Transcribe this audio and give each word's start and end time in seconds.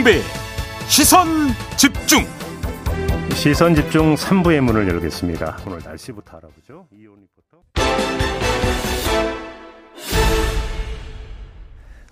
김종배 0.00 0.20
시선 0.88 1.26
집중 1.76 2.20
시선 3.34 3.74
집중 3.74 4.14
3부의 4.14 4.60
문을 4.60 4.88
열겠습니다. 4.88 5.58
오늘 5.66 5.80
날씨부터 5.84 6.38
알아보죠. 6.38 6.86
이온 6.92 7.16
리포터. 7.20 7.62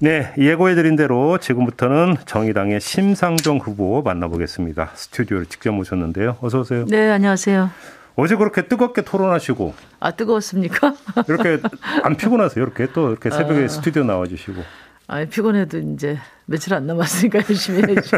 네, 0.01 0.33
예고해드린 0.39 0.97
대로 0.97 1.39
지금부터는 1.39 2.17
정의당의 2.27 2.81
심상정 2.81 3.59
후보 3.59 4.03
만나보겠습니다. 4.03 4.91
스튜디오를 4.95 5.47
직접 5.47 5.73
모셨는데요. 5.73 6.37
어서 6.41 6.61
오세요. 6.61 6.85
네, 6.87 7.11
안녕하세요. 7.11 7.71
어제 8.17 8.37
그렇게 8.37 8.69
뜨겁게 8.69 9.03
토론하시고 9.03 9.75
아 10.01 10.11
뜨거웠습니까? 10.13 10.95
이렇게 11.29 11.61
안 12.03 12.17
피곤하세요? 12.17 12.65
이렇게 12.65 12.93
또 12.93 13.11
이렇게 13.11 13.31
새벽에 13.31 13.65
아, 13.65 13.69
스튜디오 13.69 14.05
나와주시고. 14.05 14.63
아 15.07 15.25
피곤해도 15.25 15.79
이제 15.79 16.19
며칠 16.49 16.75
안 16.75 16.87
남았으니까 16.87 17.39
열심히 17.49 17.83
해야죠. 17.87 18.17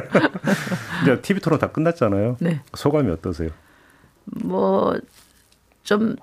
이제 1.03 1.21
TV 1.21 1.41
토론 1.41 1.59
다 1.59 1.71
끝났잖아요. 1.71 2.37
네. 2.41 2.61
소감이 2.75 3.11
어떠세요? 3.11 3.51
뭐 4.25 4.95
좀 5.83 6.15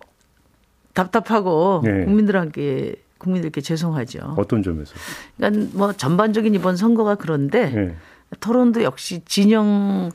답답하고 0.93 1.81
네. 1.83 2.05
국민들한테 2.05 2.95
국민들께 3.17 3.61
죄송하죠. 3.61 4.35
어떤 4.37 4.63
점에서? 4.63 4.93
그러니까 5.35 5.67
뭐 5.77 5.91
전반적인 5.93 6.55
이번 6.55 6.77
선거가 6.77 7.15
그런데 7.15 7.69
네. 7.69 7.95
토론도 8.39 8.83
역시 8.83 9.23
진영의 9.25 10.11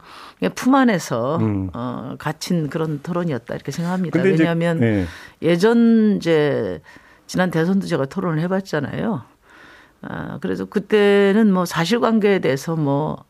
품 0.54 0.74
안에서 0.74 1.36
음. 1.38 1.70
어, 1.72 2.14
갇힌 2.18 2.68
그런 2.68 3.00
토론이었다 3.02 3.54
이렇게 3.54 3.72
생각합니다. 3.72 4.20
왜냐하면 4.22 4.80
네. 4.80 5.06
예전 5.42 6.16
이제 6.16 6.80
지난 7.26 7.50
대선도 7.50 7.86
제가 7.86 8.06
토론을 8.06 8.40
해봤잖아요. 8.40 9.22
아, 10.02 10.38
그래서 10.40 10.64
그때는 10.64 11.52
뭐 11.52 11.64
사실관계에 11.64 12.40
대해서 12.40 12.76
뭐 12.76 13.24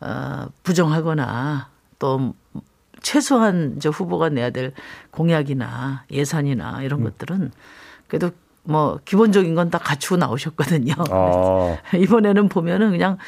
어, 0.00 0.46
부정하거나 0.62 1.68
또 1.98 2.34
최소한 3.02 3.74
이제 3.76 3.88
후보가 3.88 4.30
내야 4.30 4.50
될 4.50 4.72
공약이나 5.10 6.04
예산이나 6.10 6.82
이런 6.82 7.00
음. 7.00 7.04
것들은 7.04 7.52
그래도 8.08 8.30
뭐 8.62 8.98
기본적인 9.04 9.54
건 9.54 9.70
다 9.70 9.78
갖추고 9.78 10.16
나오셨거든요. 10.16 10.94
아. 11.10 11.76
이번에는 11.96 12.48
보면은 12.48 12.90
그냥 12.92 13.18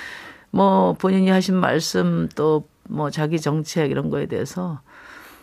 뭐 0.50 0.94
본인이 0.94 1.28
하신 1.30 1.56
말씀 1.56 2.28
또 2.34 2.64
뭐 2.88 3.10
자기 3.10 3.40
정책 3.40 3.90
이런 3.90 4.10
거에 4.10 4.26
대해서 4.26 4.80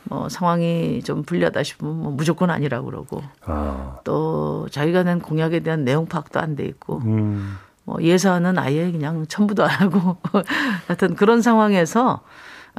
뭐 0.05 0.29
상황이 0.29 1.01
좀 1.03 1.23
불리하다 1.23 1.63
싶으면 1.63 2.01
뭐 2.01 2.11
무조건 2.11 2.49
아니라고 2.49 2.85
그러고 2.85 3.23
아. 3.45 3.99
또 4.03 4.67
자기가 4.69 5.03
낸 5.03 5.19
공약에 5.19 5.61
대한 5.61 5.83
내용 5.83 6.05
파악도 6.05 6.39
안 6.39 6.55
돼 6.55 6.65
있고 6.65 6.99
음. 7.05 7.57
뭐 7.85 8.01
예산은 8.01 8.57
아예 8.57 8.91
그냥 8.91 9.25
첨부도 9.27 9.63
안 9.63 9.69
하고 9.69 10.17
하여튼 10.87 11.15
그런 11.15 11.41
상황에서 11.41 12.21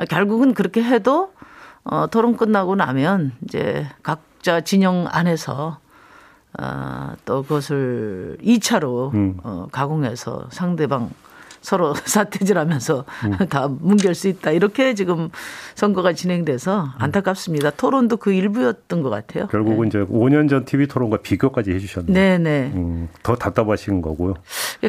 결국은 0.09 0.55
그렇게 0.55 0.83
해도 0.83 1.33
어 1.85 2.07
토론 2.07 2.37
끝나고 2.37 2.75
나면 2.77 3.33
이제 3.45 3.87
각자 4.03 4.61
진영 4.63 5.07
안에서 5.11 5.79
아, 6.57 7.17
또 7.25 7.43
그것을 7.43 8.39
2차로 8.41 9.13
음. 9.15 9.39
어, 9.43 9.67
가공해서 9.73 10.47
상대방 10.51 11.11
서로 11.65 11.95
사태질하면서 12.05 13.05
음. 13.25 13.49
다 13.49 13.69
뭉갤 13.69 14.15
수 14.15 14.29
있다. 14.29 14.51
이렇게 14.51 14.95
지금 14.95 15.31
선거가 15.75 16.13
진행돼서 16.13 16.91
안타깝습니다. 16.99 17.71
토론도 17.71 18.19
그 18.19 18.33
일부였던 18.33 19.03
것 19.03 19.09
같아요. 19.09 19.47
결국은 19.47 19.89
네. 19.89 19.89
이제 19.89 19.99
5년 20.05 20.51
전 20.51 20.67
TV 20.67 20.87
토론과 20.87 21.19
비교까지 21.23 21.73
해주셨네요. 21.73 22.13
네네. 22.13 22.73
음, 22.75 23.09
더 23.23 23.35
답답하신 23.35 24.03
거고요. 24.03 24.35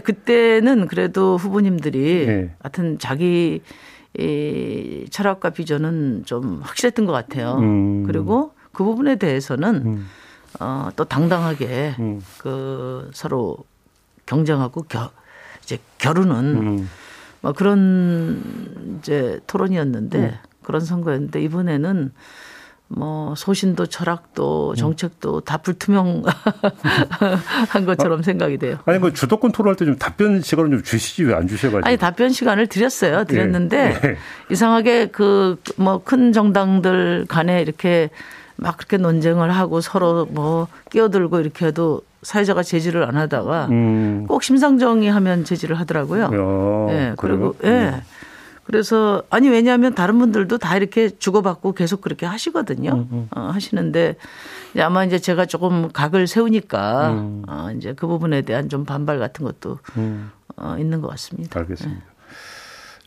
그때는 0.03 0.87
그래도 0.87 1.37
후보님들이 1.37 2.25
네. 2.25 2.55
하여튼 2.61 2.99
자기 2.99 3.61
이 4.17 5.05
철학과 5.09 5.51
비전은 5.51 6.23
좀 6.25 6.59
확실했던 6.61 7.05
것 7.05 7.13
같아요. 7.13 7.55
음. 7.59 8.03
그리고 8.03 8.51
그 8.73 8.83
부분에 8.83 9.15
대해서는 9.15 9.75
음. 9.85 10.07
어, 10.59 10.89
또 10.97 11.05
당당하게 11.05 11.95
음. 11.99 12.21
그 12.37 13.09
서로 13.13 13.57
경쟁하고 14.25 14.83
겨, 14.83 15.11
이제 15.65 15.79
겨루는 15.97 16.35
음. 16.35 16.89
뭐 17.41 17.51
그런 17.53 18.97
이제 18.99 19.39
토론이었는데 19.47 20.17
음. 20.17 20.31
그런 20.63 20.81
선거였는데 20.81 21.41
이번에는 21.41 22.11
뭐 22.87 23.33
소신도 23.35 23.87
철학도 23.87 24.71
음. 24.71 24.75
정책도 24.75 25.41
다 25.41 25.57
불투명한 25.57 26.23
것처럼 27.87 28.19
아, 28.19 28.21
생각이 28.21 28.57
돼요. 28.59 28.77
아니 28.85 28.99
그 28.99 29.11
주도권 29.11 29.51
토론할 29.51 29.75
때 29.75 29.85
좀 29.85 29.95
답변 29.97 30.41
시간을 30.41 30.69
좀 30.69 30.83
주시지 30.83 31.23
왜 31.23 31.33
안 31.33 31.47
주셔가지고? 31.47 31.87
아니 31.87 31.97
답변 31.97 32.29
시간을 32.29 32.67
드렸어요. 32.67 33.23
드렸는데 33.25 33.89
네. 33.89 33.99
네. 34.01 34.17
이상하게 34.51 35.07
그 35.07 35.57
뭐 35.77 35.99
큰 36.03 36.31
정당들 36.31 37.25
간에 37.27 37.61
이렇게 37.61 38.09
막 38.57 38.77
그렇게 38.77 38.97
논쟁을 38.97 39.51
하고 39.51 39.81
서로 39.81 40.25
뭐 40.25 40.67
끼어들고 40.91 41.39
이렇게 41.39 41.67
해도 41.67 42.01
사회자가 42.21 42.63
제지를 42.63 43.03
안 43.03 43.17
하다가 43.17 43.67
음. 43.69 44.25
꼭 44.27 44.43
심상정이 44.43 45.07
하면 45.07 45.43
제지를 45.43 45.79
하더라고요. 45.79 46.87
예. 46.89 46.93
네, 46.93 47.13
그리고 47.17 47.55
예. 47.63 47.69
네. 47.69 48.01
그래서 48.63 49.21
아니 49.29 49.47
왜냐하면 49.47 49.93
다른 49.93 50.17
분들도 50.17 50.57
다 50.57 50.75
이렇게 50.75 51.09
주고받고 51.09 51.73
계속 51.73 52.01
그렇게 52.01 52.25
하시거든요. 52.25 52.93
음, 52.93 53.07
음. 53.11 53.27
어, 53.35 53.41
하시는데 53.41 54.15
이제 54.73 54.81
아마 54.81 55.05
이제 55.05 55.19
제가 55.19 55.45
조금 55.45 55.91
각을 55.91 56.25
세우니까 56.25 57.11
음. 57.11 57.43
어, 57.47 57.69
이제 57.77 57.93
그 57.93 58.07
부분에 58.07 58.41
대한 58.41 58.67
좀 58.67 58.83
반발 58.83 59.19
같은 59.19 59.45
것도 59.45 59.77
음. 59.97 60.31
어, 60.57 60.75
있는 60.79 61.01
것 61.01 61.09
같습니다. 61.09 61.59
알겠습니다. 61.59 61.99
네. 61.99 62.14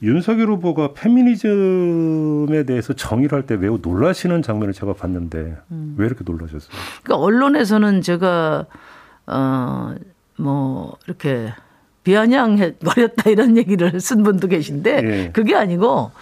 윤석열 0.03 0.49
후보가 0.49 0.93
페미니즘에 0.95 2.65
대해서 2.65 2.93
정의를 2.93 3.37
할 3.37 3.47
때 3.47 3.57
매우 3.57 3.79
놀라시는 3.83 4.43
장면을 4.43 4.73
제가 4.73 4.93
봤는데 4.95 5.57
음. 5.71 5.95
왜 5.99 6.07
이렇게 6.07 6.23
놀라셨어요? 6.25 6.71
그러니까 7.03 7.17
언론에서는 7.25 8.03
제가 8.03 8.67
어 9.27 9.95
뭐 10.41 10.97
이렇게 11.07 11.53
비아냥해 12.05 12.77
버렸다 12.77 13.29
이런 13.31 13.57
얘기를 13.57 14.01
쓴 14.01 14.23
분도 14.23 14.47
계신데 14.49 15.01
예. 15.05 15.31
그게 15.33 15.55
아니고 15.57 16.13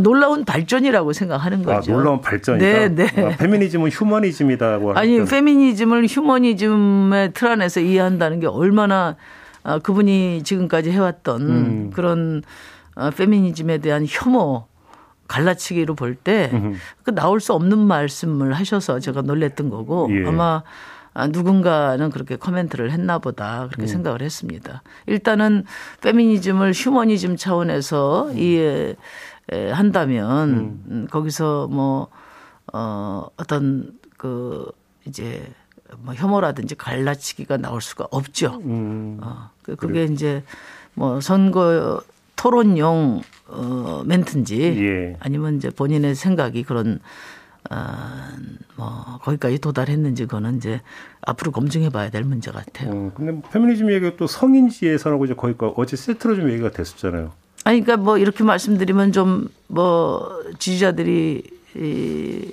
놀라운 0.00 0.44
발전이라고 0.44 1.12
생각하는 1.12 1.62
아, 1.62 1.76
거죠. 1.76 1.92
아, 1.92 1.96
놀라운 1.96 2.20
발전이다. 2.20 2.64
네, 2.66 2.88
네. 2.94 3.24
아, 3.24 3.36
페미니즘은 3.36 3.90
휴머니즘이다고. 3.90 4.92
아니, 4.92 5.24
페미니즘을 5.24 6.06
휴머니즘의 6.06 7.32
틀 7.32 7.48
안에서 7.48 7.80
이해한다는 7.80 8.38
게 8.40 8.46
얼마나 8.46 9.16
아, 9.64 9.78
그분이 9.78 10.42
지금까지 10.44 10.90
해왔던 10.92 11.40
음. 11.42 11.90
그런 11.92 12.42
어, 12.98 13.10
페미니즘에 13.10 13.78
대한 13.78 14.04
혐오 14.08 14.66
갈라치기로 15.28 15.94
볼 15.94 16.16
때 16.16 16.50
그 17.04 17.14
나올 17.14 17.38
수 17.40 17.52
없는 17.54 17.78
말씀을 17.78 18.52
하셔서 18.54 18.98
제가 18.98 19.22
놀랬던 19.22 19.70
거고 19.70 20.08
예. 20.10 20.26
아마 20.26 20.62
아, 21.14 21.26
누군가는 21.26 22.10
그렇게 22.10 22.36
코멘트를 22.36 22.90
했나 22.92 23.18
보다 23.18 23.66
그렇게 23.66 23.82
음. 23.82 23.86
생각을 23.88 24.22
했습니다. 24.22 24.82
일단은 25.06 25.64
페미니즘을 26.02 26.72
휴머니즘 26.72 27.36
차원에서 27.36 28.28
음. 28.30 28.38
이해한다면 29.50 30.48
음. 30.50 30.84
음. 30.90 31.06
거기서 31.10 31.68
뭐, 31.68 32.08
어, 32.72 33.26
어떤 33.36 33.98
그 34.16 34.70
이제 35.06 35.42
뭐 35.98 36.14
혐오라든지 36.14 36.74
갈라치기가 36.76 37.56
나올 37.56 37.80
수가 37.80 38.06
없죠. 38.10 38.60
음. 38.64 39.18
어, 39.22 39.50
그, 39.62 39.74
그게 39.76 40.04
그래. 40.04 40.12
이제 40.12 40.44
뭐 40.94 41.20
선거 41.20 42.00
토론용 42.38 43.22
어, 43.48 44.02
멘트인지 44.06 44.60
예. 44.62 45.16
아니면 45.20 45.56
이제 45.56 45.70
본인의 45.70 46.14
생각이 46.14 46.62
그런 46.62 47.00
어, 47.70 47.76
뭐 48.76 49.18
거기까지 49.22 49.58
도달했는지 49.58 50.24
그거는 50.24 50.56
이제 50.56 50.80
앞으로 51.20 51.50
검증해 51.52 51.90
봐야 51.90 52.08
될 52.10 52.24
문제 52.24 52.50
같아요. 52.50 52.90
어, 52.90 53.12
근데 53.14 53.32
뭐 53.32 53.42
페미니즘 53.50 53.90
얘기가 53.92 54.16
또 54.16 54.26
성인지 54.26 54.86
예산하고 54.86 55.24
이제 55.24 55.34
거기까 55.34 55.72
어제 55.76 55.96
세트로 55.96 56.36
좀 56.36 56.50
얘기가 56.50 56.70
됐었잖아요. 56.70 57.32
아니 57.64 57.80
그러니까 57.82 58.02
뭐 58.02 58.16
이렇게 58.18 58.44
말씀드리면 58.44 59.12
좀 59.12 59.48
뭐 59.70 60.42
지지자들이 60.58 61.42
이 61.76 62.52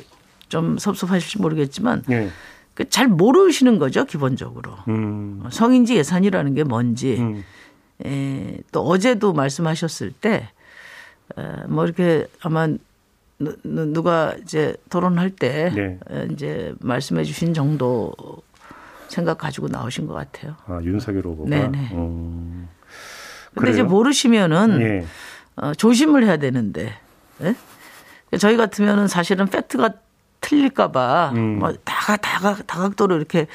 좀 0.50 0.78
섭섭하실지 0.78 1.42
모르겠지만 1.42 2.04
예. 2.12 2.30
잘 2.90 3.08
모르시는 3.08 3.80
거죠 3.80 4.06
기본적으로 4.06 4.74
음. 4.88 5.44
성인지 5.50 5.96
예산이라는 5.96 6.54
게 6.54 6.64
뭔지 6.64 7.18
음. 7.18 7.44
에, 8.04 8.58
또 8.72 8.82
어제도 8.82 9.34
말씀하셨을 9.34 10.12
때, 10.12 10.50
뭐 11.68 11.86
이렇게 11.86 12.28
아마 12.42 12.68
누가 13.38 14.34
이제 14.42 14.76
토론할 14.90 15.30
때 15.32 15.72
네. 15.76 16.00
이제 16.32 16.74
말씀해 16.80 17.24
주신 17.24 17.54
정도 17.54 18.14
생각 19.08 19.38
가지고 19.38 19.68
나오신 19.68 20.08
것 20.08 20.14
같아요. 20.14 20.56
아, 20.66 20.80
윤석열 20.84 21.26
후보가? 21.26 21.50
네네. 21.50 21.90
음. 21.94 22.70
근데 23.54 23.72
이제 23.72 23.84
모르시면은 23.84 24.82
예. 24.82 25.06
어, 25.56 25.74
조심을 25.74 26.26
해야 26.26 26.38
되는데, 26.38 26.94
예? 27.42 27.56
저희 28.38 28.58
같으면은 28.58 29.08
사실은 29.08 29.46
팩트가 29.46 29.94
틀릴까봐 30.42 31.32
음. 31.36 31.60
뭐 31.60 31.74
다각 31.84 32.22
다각 32.22 32.68
다각도로 32.68 33.16
이렇게 33.16 33.48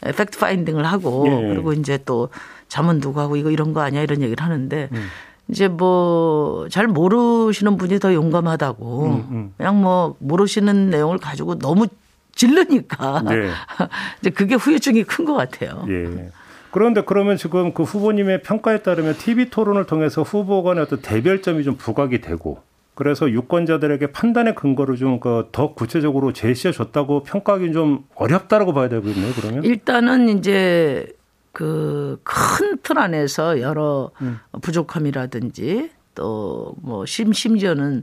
팩트 0.00 0.38
파인딩을 0.38 0.86
하고 0.86 1.26
예. 1.26 1.48
그리고 1.48 1.72
이제 1.72 1.98
또 2.04 2.28
잠은 2.68 3.00
누구 3.00 3.20
하고 3.20 3.36
이거 3.36 3.50
이런 3.50 3.72
거 3.72 3.80
아니야 3.80 4.02
이런 4.02 4.22
얘기를 4.22 4.44
하는데 4.44 4.88
음. 4.92 5.06
이제 5.48 5.68
뭐 5.68 6.68
잘 6.70 6.86
모르시는 6.86 7.76
분이 7.78 7.98
더 7.98 8.12
용감하다고 8.12 9.04
음, 9.06 9.26
음. 9.30 9.52
그냥 9.56 9.80
뭐 9.80 10.16
모르시는 10.18 10.90
내용을 10.90 11.18
가지고 11.18 11.58
너무 11.58 11.86
질르니까 12.34 13.22
네. 13.24 13.50
이제 14.20 14.30
그게 14.30 14.54
후유증이 14.54 15.04
큰 15.04 15.24
것 15.24 15.34
같아요. 15.34 15.84
예. 15.88 16.30
그런데 16.70 17.02
그러면 17.04 17.36
지금 17.36 17.72
그 17.72 17.82
후보님의 17.82 18.42
평가에 18.42 18.82
따르면 18.82 19.14
TV 19.16 19.48
토론을 19.50 19.86
통해서 19.86 20.22
후보 20.22 20.62
간의 20.62 20.82
어떤 20.82 21.00
대별점이 21.00 21.64
좀 21.64 21.76
부각이 21.76 22.20
되고 22.20 22.60
그래서 22.94 23.30
유권자들에게 23.30 24.12
판단의 24.12 24.54
근거를 24.54 24.96
좀 24.96 25.18
더 25.52 25.72
구체적으로 25.74 26.32
제시해 26.32 26.72
줬다고 26.72 27.22
평가하기는 27.22 27.72
좀 27.72 28.04
어렵다라고 28.14 28.74
봐야 28.74 28.88
되겠네요. 28.88 29.32
그러면 29.40 29.64
일단은 29.64 30.28
이제 30.38 31.06
그 31.52 32.20
큰 32.24 32.78
틀 32.82 32.98
안에서 32.98 33.60
여러 33.60 34.10
음. 34.22 34.38
부족함이라든지 34.62 35.90
또 36.14 36.74
뭐 36.82 37.06
심심지어는 37.06 38.02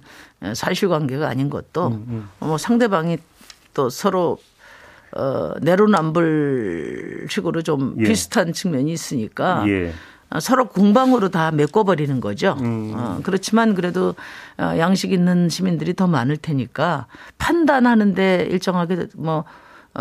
사실관계가 0.53 1.27
아닌 1.27 1.49
것도 1.49 1.87
음, 1.87 2.05
음. 2.07 2.29
뭐 2.39 2.57
상대방이 2.57 3.17
또 3.73 3.89
서로 3.89 4.37
어 5.11 5.53
내로남불 5.61 7.27
식으로 7.29 7.61
좀 7.61 7.95
예. 7.99 8.03
비슷한 8.03 8.53
측면이 8.53 8.91
있으니까 8.91 9.67
예. 9.67 9.93
어, 10.29 10.39
서로 10.39 10.67
공방으로 10.67 11.29
다 11.29 11.51
메꿔버리는 11.51 12.19
거죠. 12.19 12.57
음. 12.61 12.93
어, 12.95 13.19
그렇지만 13.23 13.75
그래도 13.75 14.15
어, 14.57 14.73
양식 14.77 15.11
있는 15.11 15.49
시민들이 15.49 15.93
더 15.93 16.07
많을 16.07 16.37
테니까 16.37 17.07
판단하는데 17.37 18.47
일정하게 18.49 19.07
뭐 19.15 19.39
어, 19.39 19.43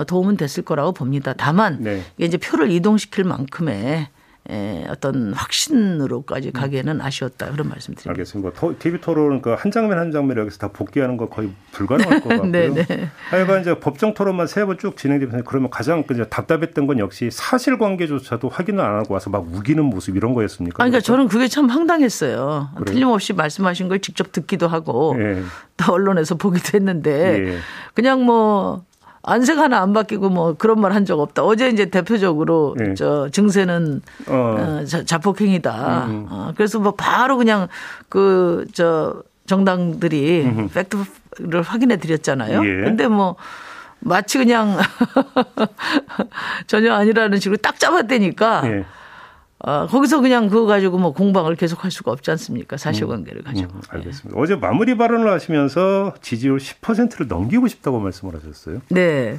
도움은 0.02 0.36
됐을 0.36 0.64
거라고 0.64 0.90
봅니다. 0.92 1.34
다만 1.36 1.78
네. 1.80 2.02
이제 2.18 2.36
표를 2.36 2.70
이동시킬 2.72 3.22
만큼의 3.24 4.08
에, 4.50 4.84
어떤 4.90 5.32
확신으로까지 5.32 6.52
가기에는 6.52 7.00
아쉬웠다 7.00 7.50
그런 7.50 7.66
말씀드립니다. 7.70 8.10
알겠습니다. 8.10 8.76
TV 8.78 9.00
토론 9.00 9.40
그 9.40 9.54
한 9.54 9.70
장면 9.72 9.98
한 9.98 10.12
장면 10.12 10.36
여기서 10.36 10.58
다 10.58 10.68
복귀하는 10.68 11.16
거 11.16 11.30
거의 11.30 11.50
불가능할 11.72 12.20
것 12.20 12.28
같고요. 12.28 12.50
네, 12.50 12.68
네. 12.68 13.08
하여간 13.30 13.62
이제 13.62 13.78
법정 13.80 14.12
토론만 14.12 14.46
세 14.46 14.66
번 14.66 14.76
쭉 14.76 14.98
진행되면서 14.98 15.44
그러면 15.44 15.70
가장 15.70 16.02
그 16.02 16.28
답답했던 16.28 16.86
건 16.86 16.98
역시 16.98 17.30
사실관계조차도 17.32 18.50
확인을 18.50 18.84
안 18.84 18.96
하고 18.96 19.14
와서 19.14 19.30
막 19.30 19.46
우기는 19.50 19.82
모습 19.82 20.14
이런 20.14 20.34
거였습니까? 20.34 20.82
아니, 20.82 20.90
그러니까 20.90 21.06
저는 21.06 21.28
그게 21.28 21.48
참 21.48 21.68
황당했어요. 21.70 22.68
그래요? 22.76 22.84
틀림없이 22.84 23.32
말씀하신 23.32 23.88
걸 23.88 24.00
직접 24.00 24.30
듣기도 24.32 24.68
하고 24.68 25.14
네. 25.18 25.42
또 25.78 25.94
언론에서 25.94 26.34
보기도 26.34 26.76
했는데 26.76 27.38
네. 27.38 27.58
그냥 27.94 28.24
뭐 28.26 28.84
안색 29.26 29.58
하나 29.58 29.80
안 29.80 29.92
바뀌고 29.92 30.28
뭐 30.28 30.54
그런 30.54 30.80
말 30.80 30.92
한 30.92 31.04
적 31.06 31.18
없다. 31.20 31.42
어제 31.44 31.68
이제 31.68 31.86
대표적으로 31.86 32.74
네. 32.78 32.94
저 32.94 33.28
증세는 33.30 34.02
어. 34.28 34.34
어 34.34 34.84
자폭행이다. 34.84 36.04
음, 36.06 36.10
음. 36.10 36.26
어, 36.30 36.52
그래서 36.56 36.78
뭐 36.78 36.92
바로 36.92 37.36
그냥 37.36 37.68
그 38.08 38.66
저 38.74 39.22
정당들이 39.46 40.42
음흠. 40.44 40.68
팩트를 40.72 41.62
확인해 41.62 41.96
드렸잖아요. 41.98 42.64
예. 42.64 42.84
근데 42.84 43.08
뭐 43.08 43.36
마치 44.00 44.38
그냥 44.38 44.78
전혀 46.66 46.92
아니라는 46.94 47.38
식으로 47.40 47.56
딱 47.58 47.78
잡았대니까 47.78 48.62
예. 48.66 48.84
어, 49.66 49.86
거기서 49.86 50.20
그냥 50.20 50.48
그거 50.48 50.66
가지고 50.66 50.98
뭐 50.98 51.12
공방을 51.12 51.56
계속할 51.56 51.90
수가 51.90 52.12
없지 52.12 52.30
않습니까? 52.32 52.76
사실관계를 52.76 53.40
음, 53.40 53.44
가지고. 53.44 53.74
음, 53.74 53.80
알겠습니다. 53.88 54.36
네. 54.36 54.42
어제 54.42 54.56
마무리 54.56 54.94
발언을 54.96 55.30
하시면서 55.30 56.12
지지율 56.20 56.58
10%를 56.58 57.28
넘기고 57.28 57.66
싶다고 57.68 57.98
말씀을 57.98 58.34
하셨어요. 58.34 58.82
네. 58.90 59.38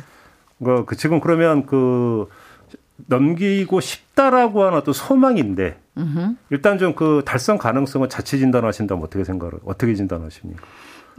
그, 0.64 0.86
그 0.86 0.96
지금 0.96 1.20
그러면 1.20 1.68
그 1.68 2.28
넘기고 3.06 3.82
싶다라고 3.82 4.64
하는 4.64 4.78
어떤 4.78 4.94
소망인데 4.94 5.78
음흠. 5.98 6.36
일단 6.50 6.78
좀 6.80 6.96
그 6.96 7.22
달성 7.26 7.58
가능성은 7.58 8.10
자체 8.10 8.38
진단하신다면 8.38 9.04
어떻게 9.04 9.24
생각을 9.24 9.54
어떻게 9.66 9.94
진단하십니까? 9.94 10.64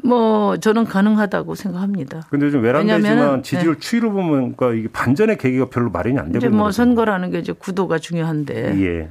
뭐 0.05 0.57
저는 0.59 0.85
가능하다고 0.85 1.55
생각합니다. 1.55 2.21
근데 2.31 2.51
좀 2.51 2.63
외람되지만 2.63 3.43
지지율 3.43 3.75
네. 3.75 3.81
추이로 3.81 4.13
보면 4.13 4.57
그러니까 4.57 4.73
이게 4.75 4.89
반전의 4.89 5.39
계기가 5.39 5.69
별로 5.71 5.91
마련이 5.91 6.19
안 6.19 6.27
되고 6.27 6.39
이제 6.39 6.49
뭐 6.49 6.71
선거라는 6.71 7.31
게 7.31 7.39
이제 7.39 7.53
구도가 7.53 7.99
중요한데 7.99 8.81
예. 8.83 9.11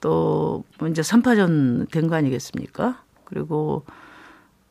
또 0.00 0.64
이제 0.88 1.02
3파전 1.02 1.90
된 1.90 2.08
거 2.08 2.14
아니겠습니까? 2.16 3.02
그리고 3.24 3.84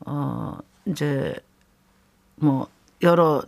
어 0.06 0.58
이제 0.86 1.36
뭐 2.38 2.68
여러 3.04 3.44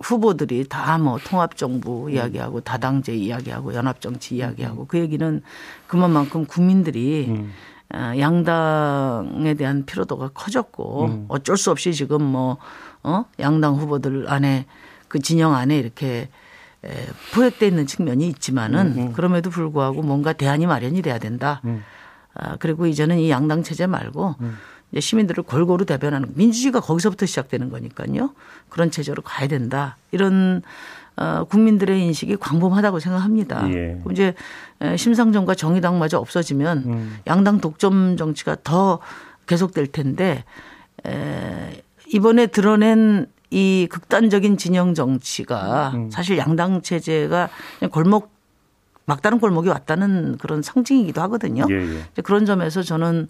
후보들이 0.00 0.66
다 0.68 0.96
뭐 0.96 1.18
통합정부 1.18 2.10
이야기하고 2.10 2.60
다당제 2.60 3.14
이야기하고 3.14 3.74
연합정치 3.74 4.36
이야기하고 4.36 4.86
그 4.86 4.98
얘기는 4.98 5.42
그만큼 5.86 6.46
국민들이 6.46 7.26
음. 7.28 7.52
어, 7.94 8.12
양당에 8.18 9.54
대한 9.54 9.84
피로도가 9.86 10.30
커졌고 10.34 11.04
음. 11.04 11.24
어쩔 11.28 11.56
수 11.56 11.70
없이 11.70 11.92
지금 11.92 12.22
뭐 12.22 12.58
어? 13.02 13.24
양당 13.38 13.74
후보들 13.74 14.26
안에 14.28 14.66
그 15.08 15.20
진영 15.20 15.54
안에 15.54 15.78
이렇게 15.78 16.28
에, 16.84 17.06
포획돼 17.32 17.68
있는 17.68 17.86
측면이 17.86 18.26
있지만은 18.28 18.94
음, 18.96 18.98
음. 18.98 19.12
그럼에도 19.12 19.50
불구하고 19.50 20.02
뭔가 20.02 20.32
대안이 20.32 20.66
마련이 20.66 21.02
돼야 21.02 21.18
된다. 21.18 21.60
음. 21.64 21.84
아, 22.34 22.56
그리고 22.56 22.86
이제는 22.86 23.18
이 23.18 23.30
양당 23.30 23.62
체제 23.62 23.86
말고 23.86 24.34
음. 24.40 24.56
이제 24.90 25.00
시민들을 25.00 25.44
골고루 25.44 25.84
대변하는 25.84 26.32
민주주의가 26.34 26.80
거기서부터 26.80 27.26
시작되는 27.26 27.70
거니까요. 27.70 28.34
그런 28.68 28.90
체제로 28.90 29.22
가야 29.22 29.48
된다. 29.48 29.96
이런 30.10 30.62
어, 30.62 31.05
국민들의 31.48 32.02
인식이 32.02 32.36
광범하다고 32.36 33.00
생각합니다. 33.00 33.68
예. 33.72 34.00
이제 34.10 34.34
심상정과 34.96 35.54
정의당마저 35.54 36.18
없어지면 36.18 36.78
음. 36.86 37.18
양당 37.26 37.60
독점 37.60 38.16
정치가 38.16 38.56
더 38.62 39.00
계속될 39.46 39.86
텐데 39.88 40.44
에, 41.06 41.82
이번에 42.12 42.46
드러낸 42.46 43.26
이 43.50 43.88
극단적인 43.90 44.56
진영 44.58 44.94
정치가 44.94 45.92
음. 45.94 46.10
사실 46.10 46.36
양당 46.36 46.82
체제가 46.82 47.48
골목 47.90 48.34
막다른 49.06 49.38
골목이 49.38 49.68
왔다는 49.68 50.36
그런 50.38 50.62
상징이기도 50.62 51.22
하거든요. 51.22 51.64
예, 51.70 51.74
예. 51.74 52.22
그런 52.22 52.44
점에서 52.44 52.82
저는 52.82 53.28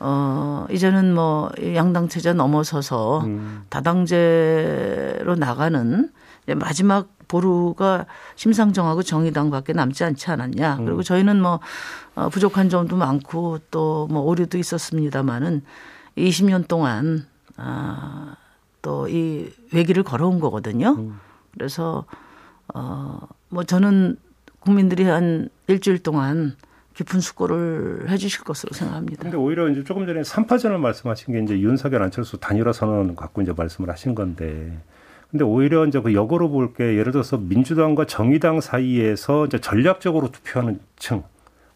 어 0.00 0.66
이제는 0.70 1.14
뭐 1.14 1.50
양당 1.76 2.08
체제 2.08 2.32
넘어서서 2.32 3.20
음. 3.20 3.62
다당제로 3.68 5.36
나가는 5.36 6.10
마지막 6.56 7.13
보루가 7.28 8.06
심상정하고 8.36 9.02
정의당밖에 9.02 9.72
남지 9.72 10.04
않지 10.04 10.30
않았냐. 10.30 10.76
음. 10.78 10.84
그리고 10.84 11.02
저희는 11.02 11.40
뭐 11.40 11.60
어, 12.14 12.28
부족한 12.28 12.68
점도 12.68 12.96
많고 12.96 13.58
또 13.70 14.06
뭐 14.10 14.22
오류도 14.22 14.58
있었습니다마는 14.58 15.62
20년 16.18 16.68
동안 16.68 17.26
아, 17.56 18.36
또 18.82 19.08
이 19.08 19.50
외기를 19.72 20.02
걸어온 20.02 20.40
거거든요. 20.40 20.94
음. 20.98 21.18
그래서 21.52 22.04
어뭐 22.74 23.64
저는 23.66 24.16
국민들이 24.60 25.04
한 25.04 25.48
일주일 25.66 25.98
동안 26.02 26.56
깊은 26.94 27.20
숙고를 27.20 28.08
해 28.08 28.16
주실 28.16 28.44
것으로 28.44 28.72
생각합니다. 28.72 29.22
근데 29.22 29.36
오히려 29.36 29.68
이제 29.68 29.82
조금 29.84 30.06
전에 30.06 30.22
3파전을 30.22 30.78
말씀하신 30.78 31.34
게 31.34 31.40
이제 31.42 31.58
윤석열 31.60 32.02
안철수 32.02 32.38
단일화 32.38 32.72
선언 32.72 33.16
갖고 33.16 33.42
이제 33.42 33.52
말씀을 33.56 33.90
하신 33.90 34.14
건데 34.14 34.78
근데 35.34 35.44
오히려 35.44 35.84
이제 35.84 36.00
그 36.00 36.14
역으로 36.14 36.48
볼 36.48 36.74
게 36.74 36.96
예를 36.96 37.10
들어서 37.12 37.36
민주당과 37.36 38.06
정의당 38.06 38.60
사이에서 38.60 39.46
이제 39.46 39.58
전략적으로 39.60 40.30
투표하는 40.30 40.78
층 40.96 41.24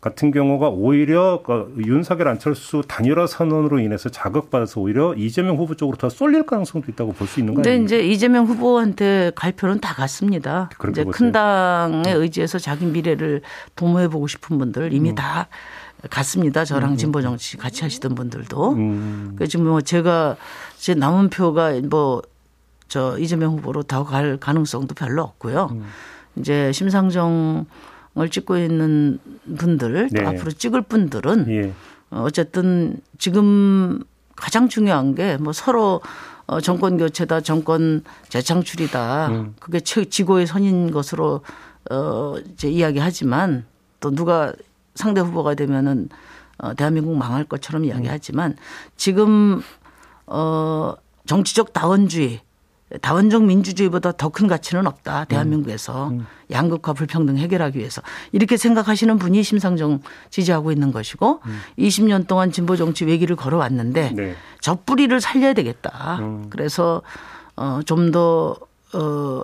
같은 0.01 0.31
경우가 0.31 0.69
오히려 0.69 1.43
그 1.45 1.75
윤석열 1.85 2.29
안철수 2.29 2.83
단일화 2.87 3.27
선언으로 3.27 3.81
인해서 3.81 4.09
자극받아서 4.11 4.81
오히려 4.81 5.13
이재명 5.15 5.57
후보 5.57 5.75
쪽으로 5.75 5.97
더 5.99 6.09
쏠릴 6.09 6.47
가능성도 6.47 6.91
있다고 6.93 7.13
볼 7.13 7.27
수 7.27 7.41
있는 7.41 7.55
거예요. 7.55 7.65
근데 7.65 7.85
이제 7.85 8.07
이재명 8.07 8.47
후보한테 8.47 9.33
갈 9.35 9.51
표는 9.51 9.81
다 9.81 9.93
갔습니다. 9.95 10.71
이제 10.91 11.03
보세요. 11.03 11.11
큰 11.11 11.33
당에 11.33 12.03
네. 12.03 12.13
의지해서 12.13 12.61
자기 12.61 12.87
미래를 12.87 13.43
도모해 13.75 14.07
보고 14.07 14.29
싶은 14.29 14.57
분들 14.59 14.93
이미 14.93 15.11
음. 15.11 15.15
다 15.17 15.49
갔습니다. 16.11 16.65
저랑 16.65 16.93
음. 16.93 16.97
진보 16.97 17.21
정치 17.23 17.57
같이 17.57 17.83
하시던 17.83 18.15
분들도. 18.15 18.73
음. 18.75 19.33
그 19.37 19.49
지금 19.49 19.67
뭐 19.67 19.81
제가 19.81 20.37
제 20.77 20.95
남은 20.95 21.31
표가 21.31 21.73
뭐 21.91 22.23
저 22.89 23.19
이재명 23.19 23.53
후보로 23.53 23.83
더 23.85 24.05
갈 24.05 24.37
가능성도 24.39 24.95
별로 24.95 25.23
없고요. 25.23 25.69
음. 25.73 25.85
이제 26.37 26.73
심상정을 26.73 28.31
찍고 28.31 28.57
있는 28.59 29.19
분들 29.59 30.09
네. 30.13 30.23
또 30.23 30.29
앞으로 30.29 30.51
찍을 30.53 30.83
분들은 30.83 31.47
예. 31.51 31.73
어쨌든 32.11 33.01
지금 33.19 34.03
가장 34.37 34.69
중요한 34.69 35.15
게 35.15 35.37
뭐 35.41 35.53
서로 35.53 36.01
어 36.47 36.61
정권 36.63 36.97
교체다, 36.97 37.43
정권 37.43 38.03
재창출이다. 38.31 39.29
음. 39.29 39.55
그게 39.61 39.81
지고의 39.81 40.47
선인 40.47 40.91
것으로 40.91 41.43
어 41.91 42.35
이제 42.53 42.71
이야기하지만 42.71 43.67
또 44.01 44.11
누가 44.11 44.55
상대 44.95 45.21
후보가 45.21 45.55
되면은 45.55 46.09
어 46.59 46.73
대한민국 46.75 47.17
망할 47.19 47.45
것처럼 47.45 47.85
이야기하지만 47.85 48.57
지금 48.97 49.61
어 50.27 50.95
정치적 51.27 51.73
다원주의 51.75 52.41
다원적 53.03 53.45
민주주의보다 53.45 54.13
더 54.13 54.31
큰 54.31 54.47
가치는 54.47 54.87
없다. 54.87 55.25
대한민국에서 55.27 56.09
음. 56.09 56.21
음. 56.21 56.27
양극화 56.51 56.93
불평등 56.95 57.37
해결하기 57.37 57.79
위해서 57.79 58.01
이렇게 58.33 58.57
생각하시는 58.57 59.19
분이 59.19 59.43
심상정 59.43 60.01
지지하고 60.31 60.73
있는 60.73 60.93
것이고 60.93 61.41
음. 61.45 61.61
20년 61.79 62.27
동안 62.27 62.51
진보 62.53 62.77
정치 62.77 63.05
외기를 63.05 63.37
걸어왔는데 63.37 64.13
네. 64.15 64.35
저 64.61 64.77
뿌리를 64.87 65.21
살려야 65.21 65.53
되겠다. 65.53 66.19
음. 66.21 66.47
그래서 66.51 67.03
어, 67.57 67.81
좀 67.85 68.11
더 68.13 68.57
어, 68.95 69.43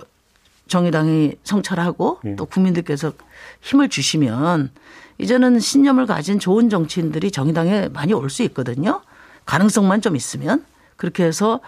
정의당이 0.67 1.33
성찰하고 1.43 2.19
네. 2.23 2.35
또 2.35 2.45
국민들께서 2.45 3.13
힘을 3.61 3.89
주시면 3.89 4.71
이제는 5.19 5.59
신념을 5.59 6.07
가진 6.07 6.39
좋은 6.39 6.69
정치인들이 6.69 7.29
정의당에 7.31 7.89
많이 7.89 8.13
올 8.13 8.29
수 8.29 8.41
있거든요. 8.43 9.01
가능성만 9.45 10.01
좀 10.01 10.15
있으면 10.15 10.65
그렇게 10.97 11.23
해서 11.23 11.55
어, 11.55 11.59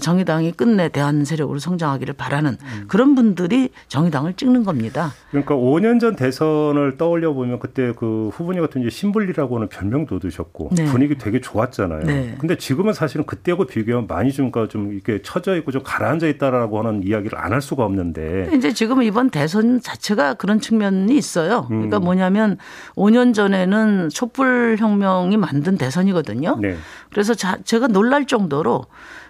정의당이 0.00 0.52
끝내 0.52 0.88
대한 0.88 1.24
세력으로 1.24 1.60
성장하기를 1.60 2.14
바라는 2.14 2.56
음. 2.60 2.84
그런 2.88 3.14
분들이 3.14 3.70
정의당을 3.88 4.34
찍는 4.34 4.64
겁니다. 4.64 5.12
그러니까 5.30 5.54
5년 5.54 6.00
전 6.00 6.16
대선을 6.16 6.96
떠올려 6.98 7.32
보면 7.32 7.60
그때 7.60 7.92
그 7.96 8.30
후보님 8.32 8.60
같은 8.62 8.80
이제 8.80 8.90
신불리라고 8.90 9.56
하는 9.56 9.68
별명도 9.68 10.16
얻으셨고 10.16 10.70
네. 10.72 10.84
분위기 10.86 11.16
되게 11.16 11.40
좋았잖아요. 11.40 12.06
네. 12.06 12.34
근데 12.38 12.56
지금은 12.56 12.92
사실은 12.92 13.24
그때하고 13.24 13.66
비교하면 13.66 14.08
많이 14.08 14.32
좀, 14.32 14.50
그러니까 14.50 14.72
좀 14.72 14.92
이렇게 14.92 15.22
처져 15.22 15.56
있고 15.56 15.70
좀 15.70 15.82
가라앉아 15.84 16.26
있다라고 16.26 16.78
하는 16.78 17.02
이야기를 17.04 17.38
안 17.38 17.52
할 17.52 17.60
수가 17.60 17.84
없는데. 17.84 18.48
이제 18.54 18.72
지금 18.72 19.02
이번 19.02 19.28
대선 19.28 19.80
자체가 19.80 20.34
그런 20.34 20.58
측면이 20.58 21.14
있어요. 21.14 21.66
그러니까 21.68 21.98
음. 21.98 22.04
뭐냐면 22.04 22.56
5년 22.96 23.34
전에는 23.34 24.08
촛불 24.08 24.76
혁명이 24.78 25.36
만든 25.36 25.76
대선이거든요. 25.76 26.56
네. 26.60 26.76
그래서 27.10 27.34
자, 27.34 27.58
제가 27.62 27.88
놀랄 27.88 28.26
정도로 28.26 28.86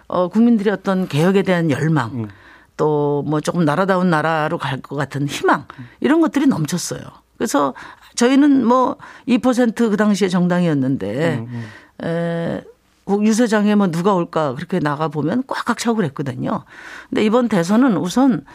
어, 0.07 0.27
국민들의 0.27 0.71
어떤 0.73 1.07
개혁에 1.07 1.41
대한 1.43 1.69
열망 1.71 2.11
음. 2.13 2.27
또뭐 2.77 3.41
조금 3.41 3.65
나라다운 3.65 4.09
나라로 4.09 4.57
갈 4.57 4.81
것 4.81 4.95
같은 4.95 5.27
희망 5.27 5.65
이런 5.99 6.21
것들이 6.21 6.47
넘쳤어요. 6.47 7.01
그래서 7.37 7.73
저희는 8.15 8.65
뭐 8.65 8.97
2%그 9.27 9.95
당시에 9.97 10.27
정당이었는데 10.29 11.45
음, 11.47 11.65
음. 12.01 12.07
에, 12.07 12.63
유세장에 13.09 13.75
뭐 13.75 13.87
누가 13.87 14.13
올까 14.13 14.55
그렇게 14.55 14.79
나가 14.79 15.07
보면 15.07 15.43
꽉꽉 15.47 15.77
차고 15.77 15.97
그랬거든요. 15.97 16.63
근데 17.09 17.23
이번 17.23 17.47
대선은 17.49 17.97
우선 17.97 18.45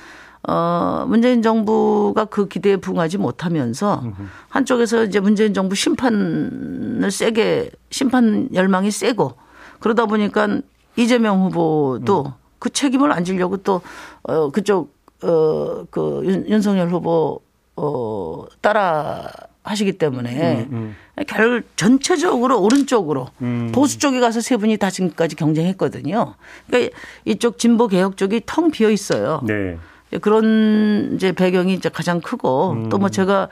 어, 0.47 1.05
문재인 1.09 1.43
정부가 1.43 2.25
그 2.27 2.49
기대에 2.49 2.77
부응하지 2.77 3.19
못하면서 3.19 4.03
한쪽에서 4.49 5.05
이제 5.05 5.21
문재인 5.21 5.53
정부 5.53 5.75
심판을 5.75 7.11
세게 7.11 7.71
심판 7.91 8.49
열망이 8.55 8.91
세고 8.91 9.35
그러다 9.81 10.07
보니까 10.07 10.61
이재명 10.99 11.45
후보도 11.45 12.25
음. 12.27 12.33
그 12.59 12.71
책임을 12.71 13.13
안 13.13 13.25
지려고 13.25 13.57
또, 13.59 13.81
어, 14.25 14.51
그쪽, 14.51 14.93
어, 15.23 15.85
그 15.91 16.23
윤, 16.25 16.49
윤석열 16.49 16.89
후보, 16.89 17.41
어, 17.77 18.45
따라 18.61 19.31
하시기 19.63 19.93
때문에 19.93 20.67
음, 20.71 20.97
음. 21.17 21.25
결 21.27 21.63
전체적으로 21.77 22.61
오른쪽으로 22.61 23.29
음. 23.43 23.71
보수 23.73 23.99
쪽에 23.99 24.19
가서 24.19 24.41
세 24.41 24.57
분이 24.57 24.79
다 24.79 24.91
지금까지 24.91 25.37
경쟁했거든요. 25.37 26.35
그러니까 26.67 26.97
이쪽 27.27 27.59
진보 27.59 27.87
개혁 27.87 28.17
쪽이 28.17 28.43
텅 28.47 28.71
비어 28.71 28.91
있어요. 28.91 29.43
네. 29.47 29.77
그런 30.23 31.13
이제 31.15 31.33
배경이 31.33 31.75
이제 31.75 31.91
가장 31.91 32.23
크고 32.23 32.71
음. 32.73 32.89
또뭐 32.89 33.11
제가 33.11 33.51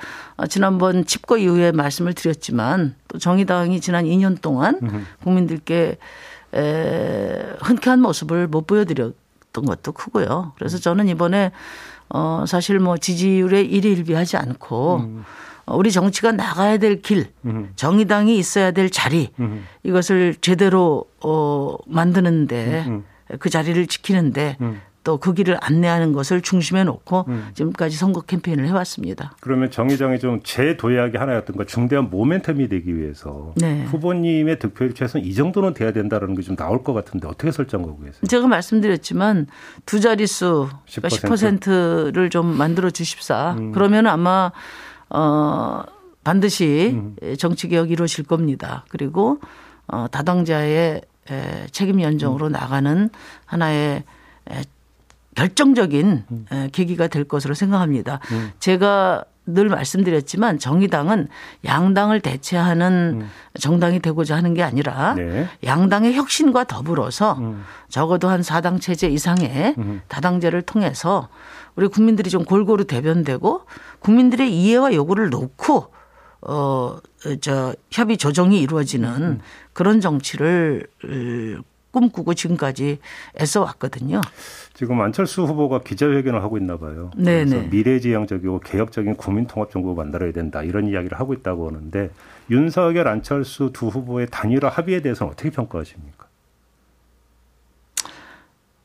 지난번 0.49 1.05
집거 1.05 1.37
이후에 1.37 1.71
말씀을 1.73 2.15
드렸지만 2.15 2.95
또 3.09 3.19
정의당이 3.19 3.81
지난 3.83 4.07
2년 4.07 4.41
동안 4.41 4.81
국민들께 5.23 5.99
에, 6.55 7.55
흔쾌한 7.61 8.00
모습을 8.00 8.47
못 8.47 8.67
보여드렸던 8.67 9.65
것도 9.65 9.93
크고요. 9.93 10.53
그래서 10.57 10.79
저는 10.79 11.09
이번에 11.09 11.53
어, 12.09 12.45
사실 12.47 12.79
뭐 12.79 12.97
지지율에 12.97 13.62
일희일비하지 13.62 14.37
않고 14.37 14.97
음. 14.97 15.25
우리 15.67 15.91
정치가 15.91 16.31
나가야 16.31 16.79
될 16.79 17.03
길, 17.03 17.33
음. 17.45 17.73
정의당이 17.75 18.38
있어야 18.38 18.71
될 18.71 18.88
자리 18.88 19.31
음. 19.41 19.67
이것을 19.83 20.37
제대로 20.41 21.05
어, 21.21 21.76
만드는데 21.87 22.85
음. 22.87 23.05
그 23.41 23.50
자리를 23.50 23.85
지키는데 23.88 24.57
음. 24.61 24.81
또 25.07 25.19
그 25.19 25.35
길을 25.35 25.57
안내하는 25.61 26.13
것을 26.13 26.41
중심에 26.41 26.83
놓고 26.83 27.27
음. 27.29 27.49
지금까지 27.55 27.97
선거 27.97 28.23
캠페인을 28.23 28.67
해왔습니다. 28.67 29.37
그러면 29.41 29.71
정의정이 29.71 30.19
좀 30.19 30.41
제도약이 30.43 31.17
하나였던 31.17 31.57
거 31.57 31.65
중대한 31.65 32.11
모멘텀이 32.11 32.69
되기 32.69 32.97
위해서 32.99 33.53
네. 33.57 33.85
후보님의 33.85 34.59
득표율 34.59 34.95
최소한 34.95 35.25
이 35.25 35.33
정도는 35.33 35.75
돼야 35.75 35.93
된다는 35.93 36.35
게 36.35 36.43
좀 36.43 36.57
나올 36.57 36.83
것 36.83 36.93
같은데 36.93 37.27
어떻게 37.29 37.51
설정하고 37.53 37.99
계세요? 37.99 38.23
제가 38.29 38.47
말씀드렸지만 38.49 39.47
두 39.85 40.01
자릿수 40.01 40.69
10%? 40.87 41.03
그러니까 41.21 41.69
10%를 41.69 42.31
좀 42.31 42.47
만들어 42.57 42.91
주십사. 42.91 43.57
음. 43.59 43.73
그러면 43.73 44.07
아마 44.07 44.51
어 45.09 45.83
반드시 46.25 46.93
음. 46.95 47.17
정치 47.39 47.69
개혁이 47.69 47.93
이루어질 47.93 48.25
겁니다. 48.25 48.85
그리고 48.89 49.39
어 49.87 50.07
다당자의 50.11 51.03
책임 51.71 52.01
연정으로 52.01 52.47
음. 52.47 52.53
나가는 52.53 53.11
하나의 53.45 54.05
결정적인 55.37 56.25
음. 56.31 56.69
계기가 56.73 57.07
될 57.07 57.25
것으로 57.25 57.55
생각합니다. 57.55 58.19
음. 58.33 58.50
제가 58.59 59.25
늘 59.49 59.69
말씀드렸지만 59.69 60.59
정의당은 60.59 61.28
양당을 61.64 62.21
대체하는 62.21 63.21
음. 63.21 63.31
정당이 63.61 64.00
되고자 64.00 64.35
하는 64.37 64.55
게 64.55 64.64
아니라 64.64 65.14
네. 65.14 65.47
양당의 65.62 66.14
혁신과 66.14 66.64
더불어서 66.64 67.35
음. 67.38 67.62
적어도 67.88 68.28
한 68.28 68.40
4당 68.40 68.81
체제 68.81 69.07
이상의 69.07 69.76
음. 69.78 70.00
다당제를 70.09 70.62
통해서 70.62 71.28
우리 71.76 71.87
국민들이 71.87 72.28
좀 72.28 72.45
골고루 72.45 72.87
대변되고 72.87 73.66
국민들의 74.00 74.52
이해와 74.52 74.95
요구를 74.95 75.31
놓고 75.31 75.93
어, 76.40 76.97
저 77.40 77.75
협의 77.93 78.16
조정이 78.16 78.61
이루어지는 78.61 79.09
음. 79.23 79.40
그런 79.73 80.00
정치를 80.00 80.87
꿈꾸고 81.97 82.35
지금까지 82.35 82.99
애써 83.41 83.62
왔거든요. 83.62 84.21
지금 84.75 85.00
안철수 85.00 85.45
후보가 85.45 85.81
기자회견을 85.81 86.43
하고 86.43 86.59
있나 86.59 86.76
봐요. 86.76 87.11
네네. 87.17 87.45
그래서 87.45 87.57
네. 87.57 87.69
미래지향적이고 87.69 88.61
개혁적인 88.61 89.17
국민통합정부 89.17 89.95
만들어야 89.95 90.33
된다 90.33 90.62
이런 90.62 90.88
이야기를 90.88 91.19
하고 91.19 91.33
있다고 91.33 91.69
하는데 91.69 92.11
윤석열, 92.50 93.09
안철수 93.09 93.71
두 93.73 93.88
후보의 93.88 94.26
단일화 94.31 94.69
합의에 94.69 95.00
대해서는 95.00 95.33
어떻게 95.33 95.49
평가하십니까? 95.49 96.26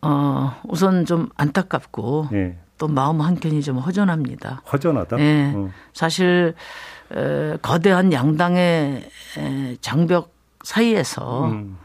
어, 0.04 0.54
우선 0.64 1.04
좀 1.06 1.28
안타깝고 1.36 2.30
네. 2.32 2.58
또 2.78 2.88
마음 2.88 3.20
한켠이 3.20 3.62
좀 3.62 3.78
허전합니다. 3.78 4.64
허전하다? 4.72 5.18
네. 5.18 5.54
어. 5.54 5.70
사실 5.94 6.56
에, 7.14 7.58
거대한 7.62 8.14
양당의 8.14 9.10
에, 9.38 9.78
장벽 9.82 10.34
사이에서 10.64 11.48
음. 11.48 11.78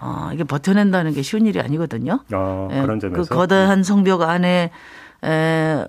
어, 0.00 0.30
이게 0.32 0.44
버텨낸다는 0.44 1.12
게 1.12 1.22
쉬운 1.22 1.46
일이 1.46 1.60
아니거든요. 1.60 2.20
아, 2.32 2.68
예, 2.70 2.82
그런 2.82 3.00
점에서. 3.00 3.22
그 3.22 3.28
거대한 3.28 3.82
성벽 3.82 4.22
안에 4.22 4.70
에, 5.24 5.86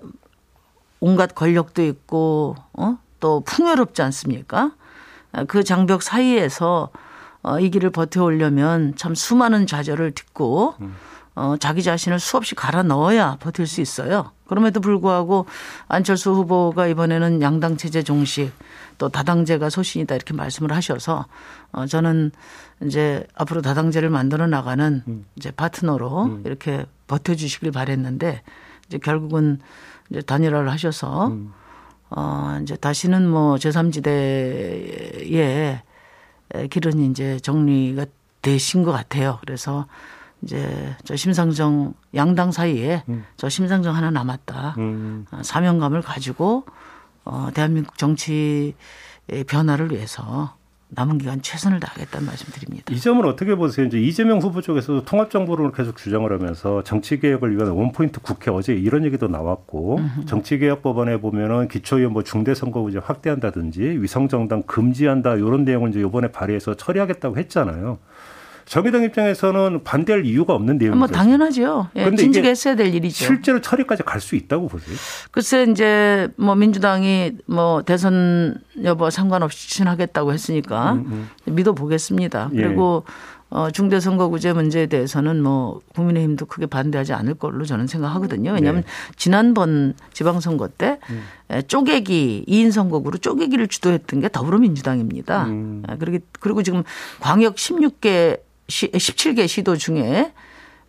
온갖 1.00 1.34
권력도 1.34 1.82
있고 1.84 2.56
어? 2.72 2.98
또 3.20 3.40
풍요롭지 3.40 4.02
않습니까? 4.02 4.72
그 5.46 5.62
장벽 5.62 6.02
사이에서 6.02 6.90
어, 7.42 7.58
이 7.60 7.70
길을 7.70 7.90
버텨오려면 7.90 8.94
참 8.96 9.14
수많은 9.14 9.66
좌절을 9.66 10.12
딛고 10.12 10.74
어, 11.36 11.56
자기 11.58 11.82
자신을 11.82 12.18
수없이 12.18 12.54
갈아 12.54 12.82
넣어야 12.82 13.36
버틸 13.40 13.66
수 13.66 13.80
있어요. 13.80 14.32
그럼에도 14.46 14.80
불구하고 14.80 15.46
안철수 15.88 16.32
후보가 16.32 16.88
이번에는 16.88 17.40
양당 17.40 17.76
체제 17.76 18.02
종식 18.02 18.52
또 19.00 19.08
다당제가 19.08 19.70
소신이다 19.70 20.14
이렇게 20.14 20.34
말씀을 20.34 20.72
하셔서 20.72 21.24
어, 21.72 21.86
저는 21.86 22.32
이제 22.82 23.26
앞으로 23.34 23.62
다당제를 23.62 24.10
만들어 24.10 24.46
나가는 24.46 25.02
음. 25.08 25.24
이제 25.36 25.50
파트너로 25.50 26.24
음. 26.24 26.42
이렇게 26.44 26.84
버텨 27.06 27.34
주시길 27.34 27.72
바랬는데 27.72 28.42
이제 28.86 28.98
결국은 28.98 29.58
이제 30.10 30.20
단일화를 30.20 30.70
하셔서 30.70 31.28
음. 31.28 31.54
어 32.10 32.58
이제 32.62 32.76
다시는 32.76 33.26
뭐 33.26 33.54
제3지대의 33.54 35.80
길은 36.68 36.98
이제 37.10 37.40
정리가 37.40 38.04
되신 38.42 38.82
것 38.82 38.92
같아요. 38.92 39.38
그래서 39.40 39.86
이제 40.42 40.94
저 41.04 41.16
심상정 41.16 41.94
양당 42.14 42.52
사이에 42.52 43.04
음. 43.08 43.24
저 43.38 43.48
심상정 43.48 43.96
하나 43.96 44.10
남았다. 44.10 44.74
음. 44.76 45.24
어, 45.30 45.40
사명감을 45.42 46.02
가지고 46.02 46.66
어 47.24 47.48
대한민국 47.54 47.98
정치 47.98 48.74
변화를 49.46 49.90
위해서 49.92 50.54
남은 50.92 51.18
기간 51.18 51.40
최선을 51.40 51.78
다하겠다는 51.78 52.26
말씀드립니다. 52.26 52.92
이 52.92 52.98
점을 52.98 53.24
어떻게 53.24 53.54
보세요? 53.54 53.86
이제 53.86 54.00
이재명 54.00 54.38
후보 54.40 54.60
쪽에서도 54.60 55.04
통합 55.04 55.30
정부를 55.30 55.70
계속 55.70 55.96
주장을 55.96 56.30
하면서 56.32 56.82
정치 56.82 57.20
개혁을 57.20 57.56
위한 57.56 57.70
원포인트 57.70 58.20
국회 58.20 58.50
어제 58.50 58.74
이런 58.74 59.04
얘기도 59.04 59.28
나왔고 59.28 60.00
정치 60.26 60.58
개혁 60.58 60.82
법안에 60.82 61.18
보면은 61.20 61.68
기초의원 61.68 62.12
뭐 62.12 62.24
중대 62.24 62.54
선거구제 62.54 62.98
확대한다든지 62.98 63.82
위성 64.00 64.26
정당 64.26 64.62
금지한다 64.62 65.36
이런 65.36 65.64
내용을 65.64 65.90
이제 65.90 66.00
이번에 66.00 66.32
발의해서 66.32 66.74
처리하겠다고 66.74 67.36
했잖아요. 67.38 67.98
정의당 68.64 69.02
입장에서는 69.02 69.82
반대할 69.84 70.24
이유가 70.24 70.54
없는 70.54 70.78
내용이죠. 70.78 70.98
뭐 70.98 71.06
당연하죠. 71.06 71.88
예, 71.96 72.14
진즉했어야 72.14 72.76
될 72.76 72.94
일이죠. 72.94 73.24
실제로 73.24 73.60
처리까지 73.60 74.02
갈 74.04 74.20
수 74.20 74.36
있다고 74.36 74.68
보세요? 74.68 74.94
글쎄 75.30 75.66
이제 75.70 76.28
뭐 76.36 76.54
민주당이 76.54 77.38
뭐 77.46 77.82
대선 77.82 78.58
여부 78.84 79.10
상관없이 79.10 79.68
추진하겠다고 79.68 80.32
했으니까 80.32 80.92
음, 80.92 81.28
음. 81.46 81.54
믿어 81.54 81.72
보겠습니다. 81.72 82.50
예. 82.52 82.62
그리고 82.62 83.04
어, 83.52 83.68
중대선거구제 83.70 84.52
문제에 84.52 84.86
대해서는 84.86 85.42
뭐 85.42 85.80
국민의힘도 85.94 86.46
크게 86.46 86.66
반대하지 86.66 87.14
않을 87.14 87.34
걸로 87.34 87.64
저는 87.64 87.88
생각하거든요. 87.88 88.52
왜냐하면 88.52 88.82
네. 88.82 88.88
지난번 89.16 89.94
지방선거 90.12 90.68
때 90.68 90.98
음. 91.10 91.24
쪼개기 91.66 92.44
2인 92.46 92.70
선거구로 92.70 93.18
쪼개기를 93.18 93.66
주도했던 93.66 94.20
게 94.20 94.28
더불어민주당입니다. 94.28 95.46
음. 95.46 95.82
그리고 95.98 96.24
그리고 96.38 96.62
지금 96.62 96.84
광역 97.18 97.56
16개 97.56 98.38
시, 98.70 98.90
17개 98.90 99.46
시도 99.46 99.76
중에 99.76 100.32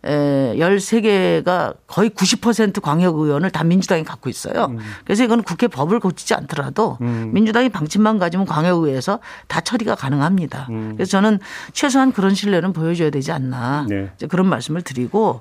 에 0.04 0.56
13개가 0.56 1.76
거의 1.86 2.10
90% 2.10 2.80
광역 2.82 3.18
의원을 3.18 3.50
다 3.50 3.62
민주당이 3.62 4.02
갖고 4.02 4.28
있어요. 4.28 4.66
음. 4.70 4.78
그래서 5.04 5.22
이거는 5.22 5.44
국회 5.44 5.68
법을 5.68 6.00
고치지 6.00 6.34
않더라도 6.34 6.98
음. 7.02 7.30
민주당이 7.32 7.68
방침만 7.68 8.18
가지면 8.18 8.46
광역 8.46 8.78
의회에서 8.82 9.20
다 9.46 9.60
처리가 9.60 9.94
가능합니다. 9.94 10.66
음. 10.70 10.94
그래서 10.96 11.12
저는 11.12 11.38
최소한 11.72 12.10
그런 12.10 12.34
신뢰는 12.34 12.72
보여줘야 12.72 13.10
되지 13.10 13.30
않나. 13.30 13.86
네. 13.88 14.10
이제 14.16 14.26
그런 14.26 14.48
말씀을 14.48 14.82
드리고 14.82 15.40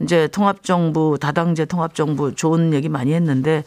이제 0.00 0.26
통합정부 0.28 1.18
다당제 1.20 1.66
통합정부 1.66 2.34
좋은 2.34 2.72
얘기 2.72 2.88
많이 2.88 3.12
했는데 3.12 3.62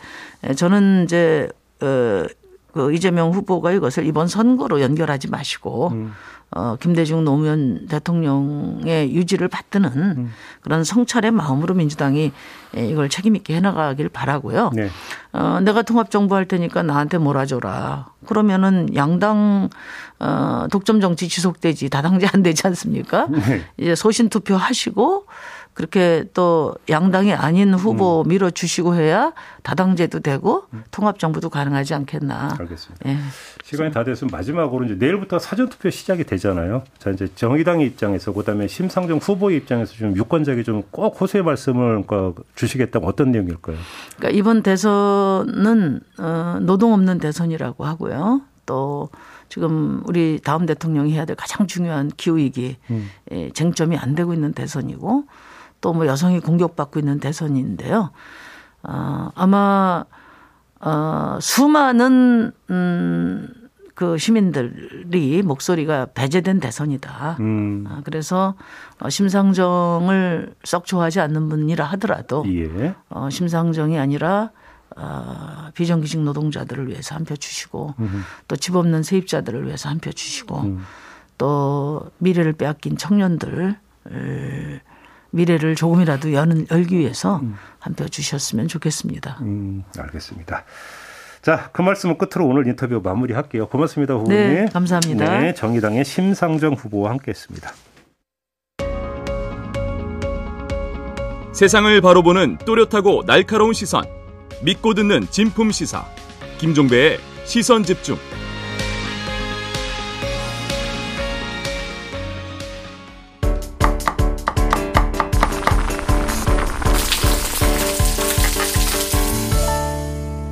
저는 0.55 1.03
이제 1.03 1.49
어 1.81 2.25
그 2.73 2.93
이재명 2.93 3.31
후보가 3.31 3.71
이것을 3.71 4.05
이번 4.05 4.27
선거로 4.27 4.81
연결하지 4.81 5.29
마시고 5.29 5.89
음. 5.89 6.13
어, 6.53 6.75
김대중 6.75 7.23
노무현 7.23 7.87
대통령의 7.87 9.13
유지를 9.15 9.47
받드는 9.47 9.89
음. 9.95 10.33
그런 10.61 10.83
성찰의 10.83 11.31
마음으로 11.31 11.73
민주당이 11.75 12.33
이걸 12.75 13.07
책임 13.07 13.37
있게 13.37 13.55
해나가길 13.55 14.09
바라고요. 14.09 14.71
네. 14.73 14.89
어, 15.31 15.59
내가 15.61 15.81
통합 15.81 16.11
정부 16.11 16.35
할 16.35 16.45
테니까 16.45 16.83
나한테 16.83 17.19
몰아줘라. 17.19 18.07
그러면은 18.25 18.93
양당 18.95 19.69
어, 20.19 20.67
독점 20.69 20.99
정치 20.99 21.29
지속되지 21.29 21.89
다당제 21.89 22.27
안 22.33 22.43
되지 22.43 22.67
않습니까? 22.67 23.27
네. 23.27 23.65
이제 23.77 23.95
소신 23.95 24.27
투표 24.27 24.55
하시고 24.55 25.27
그렇게 25.73 26.25
또 26.33 26.75
양당이 26.89 27.33
아닌 27.33 27.73
후보 27.73 28.21
음. 28.21 28.29
밀어주시고 28.29 28.95
해야 28.95 29.31
다당제도 29.63 30.19
되고 30.19 30.65
음. 30.73 30.83
통합정부도 30.91 31.49
가능하지 31.49 31.93
않겠나. 31.93 32.57
알겠습니다. 32.59 33.09
예. 33.09 33.17
시간이 33.63 33.91
다 33.91 34.03
됐으면 34.03 34.29
마지막으로 34.31 34.85
이제 34.85 34.95
내일부터 34.95 35.39
사전투표 35.39 35.89
시작이 35.89 36.25
되잖아요. 36.25 36.83
자, 36.99 37.09
이제 37.09 37.27
정의당의 37.35 37.87
입장에서 37.87 38.33
그다음에 38.33 38.67
심상정 38.67 39.19
후보의 39.19 39.57
입장에서 39.57 39.93
좀 39.93 40.15
유권자에게 40.15 40.63
좀 40.63 40.81
꼭 40.91 41.19
호소의 41.19 41.43
말씀을 41.43 42.03
그러니까 42.05 42.41
주시겠다면 42.55 43.07
어떤 43.07 43.31
내용일까요? 43.31 43.77
그러니까 44.17 44.37
이번 44.37 44.61
대선은 44.63 46.01
어, 46.19 46.57
노동 46.61 46.93
없는 46.93 47.19
대선이라고 47.19 47.85
하고요. 47.85 48.41
또 48.65 49.09
지금 49.49 50.01
우리 50.05 50.39
다음 50.43 50.65
대통령이 50.65 51.13
해야 51.13 51.25
될 51.25 51.35
가장 51.35 51.67
중요한 51.67 52.09
기후위기 52.15 52.77
음. 52.89 53.09
예, 53.31 53.49
쟁점이 53.51 53.97
안 53.97 54.15
되고 54.15 54.33
있는 54.33 54.53
대선이고 54.53 55.25
또 55.81 55.93
뭐 55.93 56.05
여성이 56.07 56.39
공격받고 56.39 56.99
있는 56.99 57.19
대선인데요. 57.19 58.11
어, 58.83 59.31
아마 59.35 60.05
어, 60.79 61.37
수많은 61.41 62.51
음, 62.69 63.47
그 63.93 64.17
시민들이 64.17 65.43
목소리가 65.43 66.07
배제된 66.13 66.59
대선이다. 66.59 67.37
음. 67.39 67.85
아, 67.87 68.01
그래서 68.03 68.55
어, 68.99 69.09
심상정을 69.09 70.53
썩 70.63 70.85
좋아하지 70.85 71.19
않는 71.19 71.49
분이라 71.49 71.85
하더라도 71.85 72.43
예. 72.47 72.95
어, 73.09 73.29
심상정이 73.29 73.99
아니라 73.99 74.49
어, 74.95 75.69
비정규직 75.73 76.21
노동자들을 76.21 76.87
위해서 76.87 77.15
한 77.15 77.25
표 77.25 77.35
주시고 77.35 77.93
음. 77.99 78.23
또집 78.47 78.75
없는 78.75 79.03
세입자들을 79.03 79.65
위해서 79.67 79.89
한 79.89 79.99
표 79.99 80.11
주시고 80.11 80.57
음. 80.61 80.83
또 81.37 82.09
미래를 82.19 82.53
빼앗긴 82.53 82.97
청년들 82.97 83.77
미래를 85.31 85.75
조금이라도 85.75 86.33
여는, 86.33 86.67
열기 86.71 86.97
위해서 86.97 87.37
음. 87.37 87.55
한표 87.79 88.07
주셨으면 88.07 88.67
좋겠습니다. 88.67 89.37
음, 89.41 89.83
알겠습니다. 89.97 90.63
자, 91.41 91.69
그 91.71 91.81
말씀을 91.81 92.17
끝으로 92.17 92.47
오늘 92.47 92.67
인터뷰 92.67 93.01
마무리할게요. 93.03 93.67
고맙습니다, 93.67 94.13
후보님. 94.13 94.37
네, 94.37 94.65
감사합니다. 94.71 95.39
네, 95.39 95.53
정의당의 95.53 96.05
심상정 96.05 96.73
후보와 96.73 97.11
함께했습니다. 97.11 97.71
세상을 101.53 101.99
바로 102.01 102.23
보는 102.23 102.57
또렷하고 102.59 103.23
날카로운 103.25 103.73
시선, 103.73 104.03
믿고 104.63 104.93
듣는 104.93 105.27
진품 105.31 105.71
시사, 105.71 106.05
김종배의 106.59 107.19
시선 107.45 107.83
집중. 107.83 108.17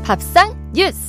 밥상 0.10 0.56
뉴스. 0.74 1.09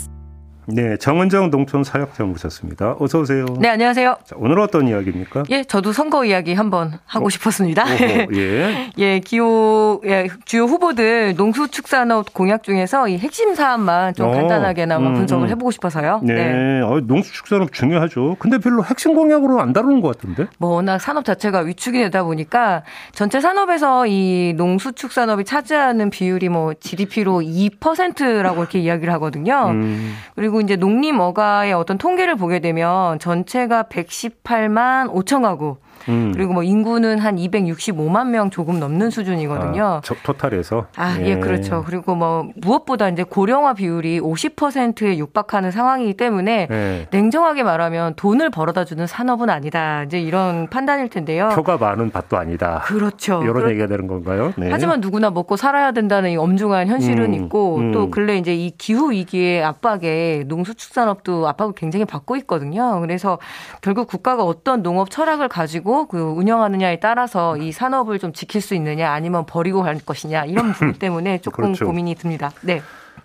네, 0.72 0.96
정은정 0.96 1.50
농촌 1.50 1.85
사역자 1.85 2.24
모셨습니다. 2.24 2.96
어서 3.00 3.20
오세요. 3.20 3.46
네, 3.59 3.68
안녕하세요. 3.68 4.16
자, 4.24 4.37
오늘 4.38 4.61
어떤 4.61 4.87
이야기입니까? 4.88 5.44
예, 5.50 5.64
저도 5.64 5.92
선거 5.92 6.24
이야기 6.24 6.54
한번 6.54 6.98
하고 7.06 7.26
어? 7.26 7.28
싶었습니다. 7.28 7.85
오호, 7.85 8.26
예. 8.37 8.90
예, 8.98 9.18
기호 9.20 10.00
예, 10.04 10.28
주요 10.44 10.64
후보들 10.64 11.35
농수축산업 11.37 12.33
공약 12.33 12.62
중에서 12.62 13.09
이 13.09 13.18
핵심 13.18 13.54
사안만 13.54 14.14
좀 14.14 14.28
어, 14.28 14.33
간단하게나마 14.33 15.09
음, 15.09 15.14
분석을 15.14 15.46
음. 15.46 15.50
해보고 15.50 15.70
싶어서요. 15.72 16.20
네, 16.22 16.35
네. 16.35 16.80
어, 16.83 17.00
농수축산업 17.00 17.72
중요하죠. 17.72 18.37
근데 18.38 18.59
별로 18.59 18.85
핵심 18.85 19.14
공약으로 19.14 19.61
안 19.61 19.72
다루는 19.72 20.00
것 20.00 20.16
같은데? 20.16 20.46
뭐 20.59 20.70
워낙 20.70 20.98
산업 21.00 21.24
자체가 21.24 21.61
위축이 21.61 21.98
되다 21.98 22.22
보니까 22.22 22.83
전체 23.12 23.40
산업에서 23.40 24.06
이 24.06 24.54
농수축산업이 24.56 25.44
차지하는 25.44 26.11
비율이 26.11 26.48
뭐 26.48 26.74
GDP로 26.74 27.40
2%라고 27.40 28.61
이렇게 28.61 28.78
이야기를 28.78 29.12
하거든요. 29.14 29.70
음. 29.70 30.14
그리고 30.35 30.60
이제 30.61 30.77
농림어가의 30.77 31.73
어떤 31.73 31.99
통계를 31.99 32.37
보게 32.37 32.61
되면 32.61 33.18
전체가 33.18 33.85
118만 33.85 35.12
5천 35.12 35.42
가구 35.42 35.77
음. 36.08 36.32
그리고 36.34 36.52
뭐 36.52 36.62
인구는 36.62 37.18
한 37.18 37.36
265만 37.36 38.28
명 38.28 38.50
조금 38.50 38.80
넘는 38.80 39.10
수준이거든요. 39.10 39.84
아, 39.84 40.00
토탈에서. 40.22 40.86
아, 40.96 41.16
예. 41.20 41.26
예. 41.26 41.36
그렇죠. 41.36 41.82
그리고 41.84 42.14
뭐 42.14 42.48
무엇보다 42.56 43.08
이제 43.08 43.22
고령화 43.22 43.74
비율이 43.74 44.20
50%에 44.20 45.18
육박하는 45.18 45.70
상황이기 45.70 46.14
때문에 46.14 46.68
예. 46.70 47.06
냉정하게 47.10 47.62
말하면 47.62 48.14
돈을 48.14 48.50
벌어다 48.50 48.84
주는 48.84 49.06
산업은 49.06 49.50
아니다. 49.50 50.04
이제 50.04 50.20
이런 50.20 50.68
판단일 50.68 51.08
텐데요. 51.08 51.50
표가 51.50 51.76
많은 51.76 52.10
밭도 52.10 52.36
아니다. 52.36 52.82
그렇죠. 52.84 53.42
이런 53.42 53.54
그렇... 53.54 53.70
얘기가 53.70 53.86
되는 53.86 54.06
건가요? 54.06 54.52
네. 54.56 54.68
하지만 54.70 55.00
누구나 55.00 55.30
먹고 55.30 55.56
살아야 55.56 55.92
된다는 55.92 56.30
이 56.30 56.36
엄중한 56.36 56.88
현실은 56.88 57.34
음, 57.34 57.34
있고 57.34 57.76
음. 57.76 57.92
또 57.92 58.10
근래 58.10 58.36
이제 58.36 58.54
이 58.54 58.70
기후 58.70 59.10
위기의 59.10 59.62
압박에 59.62 60.44
농수축산업도 60.46 61.48
압박을 61.48 61.74
굉장히 61.74 62.04
받고 62.04 62.36
있거든요. 62.36 63.00
그래서 63.00 63.38
결국 63.80 64.08
국가가 64.08 64.44
어떤 64.44 64.82
농업 64.82 65.10
철학을 65.10 65.48
가지고 65.48 65.89
가지고 65.90 66.07
그 66.07 66.18
운영하느냐에 66.20 67.00
따라서 67.00 67.57
이 67.57 67.72
산업을 67.72 68.18
좀 68.18 68.33
지킬 68.33 68.61
수 68.61 68.74
있느냐 68.74 69.11
아니면 69.12 69.44
버리고 69.46 69.83
갈 69.83 69.98
것이냐 69.98 70.44
이런 70.44 70.72
부분 70.72 70.94
때문에 70.98 71.38
조금 71.38 71.64
그렇죠. 71.64 71.85
고민이 71.87 72.14
듭니다. 72.14 72.50
네. 72.62 72.81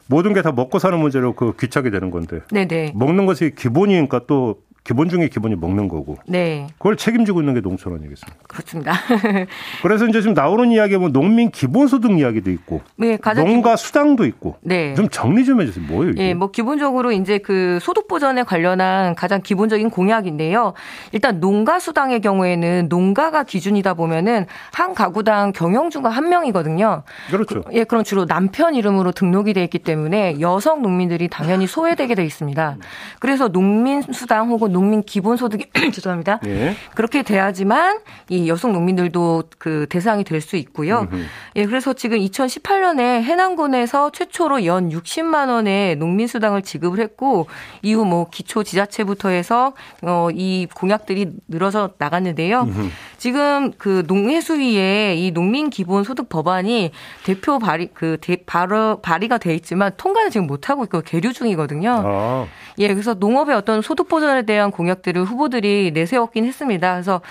모든 0.07 0.33
게 0.33 0.41
다 0.41 0.51
먹고 0.51 0.77
사는 0.79 0.97
문제로 0.99 1.33
그 1.33 1.53
귀착이 1.59 1.89
되는 1.91 2.11
건데. 2.11 2.41
네네. 2.51 2.93
먹는 2.95 3.25
것이 3.25 3.53
기본이니까 3.55 4.21
또 4.27 4.57
기본 4.85 5.09
중에 5.09 5.29
기본이 5.29 5.55
먹는 5.55 5.87
거고. 5.87 6.15
네. 6.27 6.67
그걸 6.77 6.95
책임지고 6.95 7.41
있는 7.41 7.55
게 7.55 7.61
농촌 7.61 7.95
아니겠습니까? 7.95 8.37
그렇습니다. 8.47 8.93
그래서 9.81 10.05
이제 10.05 10.21
지금 10.21 10.35
나오는 10.35 10.71
이야기 10.71 10.95
뭐 10.95 11.09
농민 11.09 11.49
기본소득 11.49 12.19
이야기도 12.19 12.51
있고. 12.51 12.81
네, 12.95 13.17
가장 13.17 13.45
농가 13.45 13.71
기본... 13.71 13.77
수당도 13.77 14.25
있고. 14.25 14.57
네. 14.61 14.93
좀 14.93 15.09
정리 15.09 15.43
좀 15.43 15.59
해주세요. 15.59 15.83
뭐예요? 15.87 16.11
이게? 16.11 16.29
예, 16.29 16.33
뭐 16.35 16.51
기본적으로 16.51 17.11
이제 17.11 17.39
그 17.39 17.79
소득 17.81 18.07
보전에 18.07 18.43
관련한 18.43 19.15
가장 19.15 19.41
기본적인 19.41 19.89
공약인데요. 19.89 20.73
일단 21.13 21.39
농가 21.39 21.79
수당의 21.79 22.21
경우에는 22.21 22.85
농가가 22.87 23.41
기준이다 23.43 23.95
보면은 23.95 24.45
한 24.71 24.93
가구당 24.93 25.53
경영주가 25.53 26.09
한 26.09 26.29
명이거든요. 26.29 27.01
그렇죠. 27.31 27.63
그, 27.63 27.73
예, 27.73 27.85
그럼 27.85 28.03
주로 28.03 28.27
남편 28.27 28.75
이름으로 28.75 29.13
등록이 29.13 29.53
돼 29.53 29.63
있기 29.63 29.79
때문에 29.79 30.39
여성 30.41 30.83
농민들이 30.83 31.27
당연히 31.27 31.65
소외되게 31.65 32.13
돼 32.13 32.23
있습니다. 32.23 32.77
그래서 33.19 33.47
농민 33.47 34.03
수당 34.03 34.49
혹은 34.49 34.74
농민 34.75 35.01
기본소득이 35.03 35.67
죄송합니다. 35.93 36.41
예. 36.47 36.75
그렇게 36.95 37.23
돼야지만 37.23 37.99
이 38.29 38.49
여성 38.49 38.73
농민들도 38.73 39.43
그 39.57 39.85
대상이 39.89 40.23
될 40.23 40.45
수 40.45 40.57
있고요. 40.57 41.07
음흠. 41.11 41.23
예, 41.55 41.65
그래서 41.65 41.93
지금 41.93 42.19
2018년에 42.19 43.23
해남군에서 43.23 44.11
최초로 44.11 44.65
연 44.65 44.89
60만 44.89 45.49
원의 45.49 45.95
농민 45.95 46.27
수당을 46.27 46.61
지급을 46.61 46.99
했고 46.99 47.47
이후 47.81 48.05
뭐 48.05 48.27
기초 48.29 48.63
지자체부터 48.63 49.29
해서 49.29 49.73
어이 50.03 50.67
공약들이 50.75 51.31
늘어서 51.47 51.91
나갔는데요. 51.97 52.61
음흠. 52.63 52.89
지금 53.17 53.71
그 53.77 54.03
농해수위에 54.07 55.15
이 55.15 55.31
농민 55.31 55.69
기본 55.69 56.03
소득 56.03 56.29
법안이 56.29 56.91
대표 57.23 57.57
발의 57.57 57.89
그 57.93 58.17
대, 58.21 58.35
발의 58.45 58.97
발의가 59.01 59.37
돼 59.39 59.55
있지만 59.55 59.93
통과는 59.97 60.29
지금 60.29 60.45
못 60.47 60.69
하고 60.69 60.83
있고 60.83 61.01
계류 61.01 61.33
중이거든요. 61.33 62.03
아. 62.05 62.45
예, 62.77 62.89
그래서 62.89 63.13
농업의 63.15 63.55
어떤 63.55 63.81
소득 63.81 64.09
보전에 64.09 64.43
대한 64.43 64.64
공약들을 64.71 65.23
후보들이 65.23 65.91
내세웠긴 65.93 66.45
했습니다. 66.45 66.93
그래서 66.93 67.21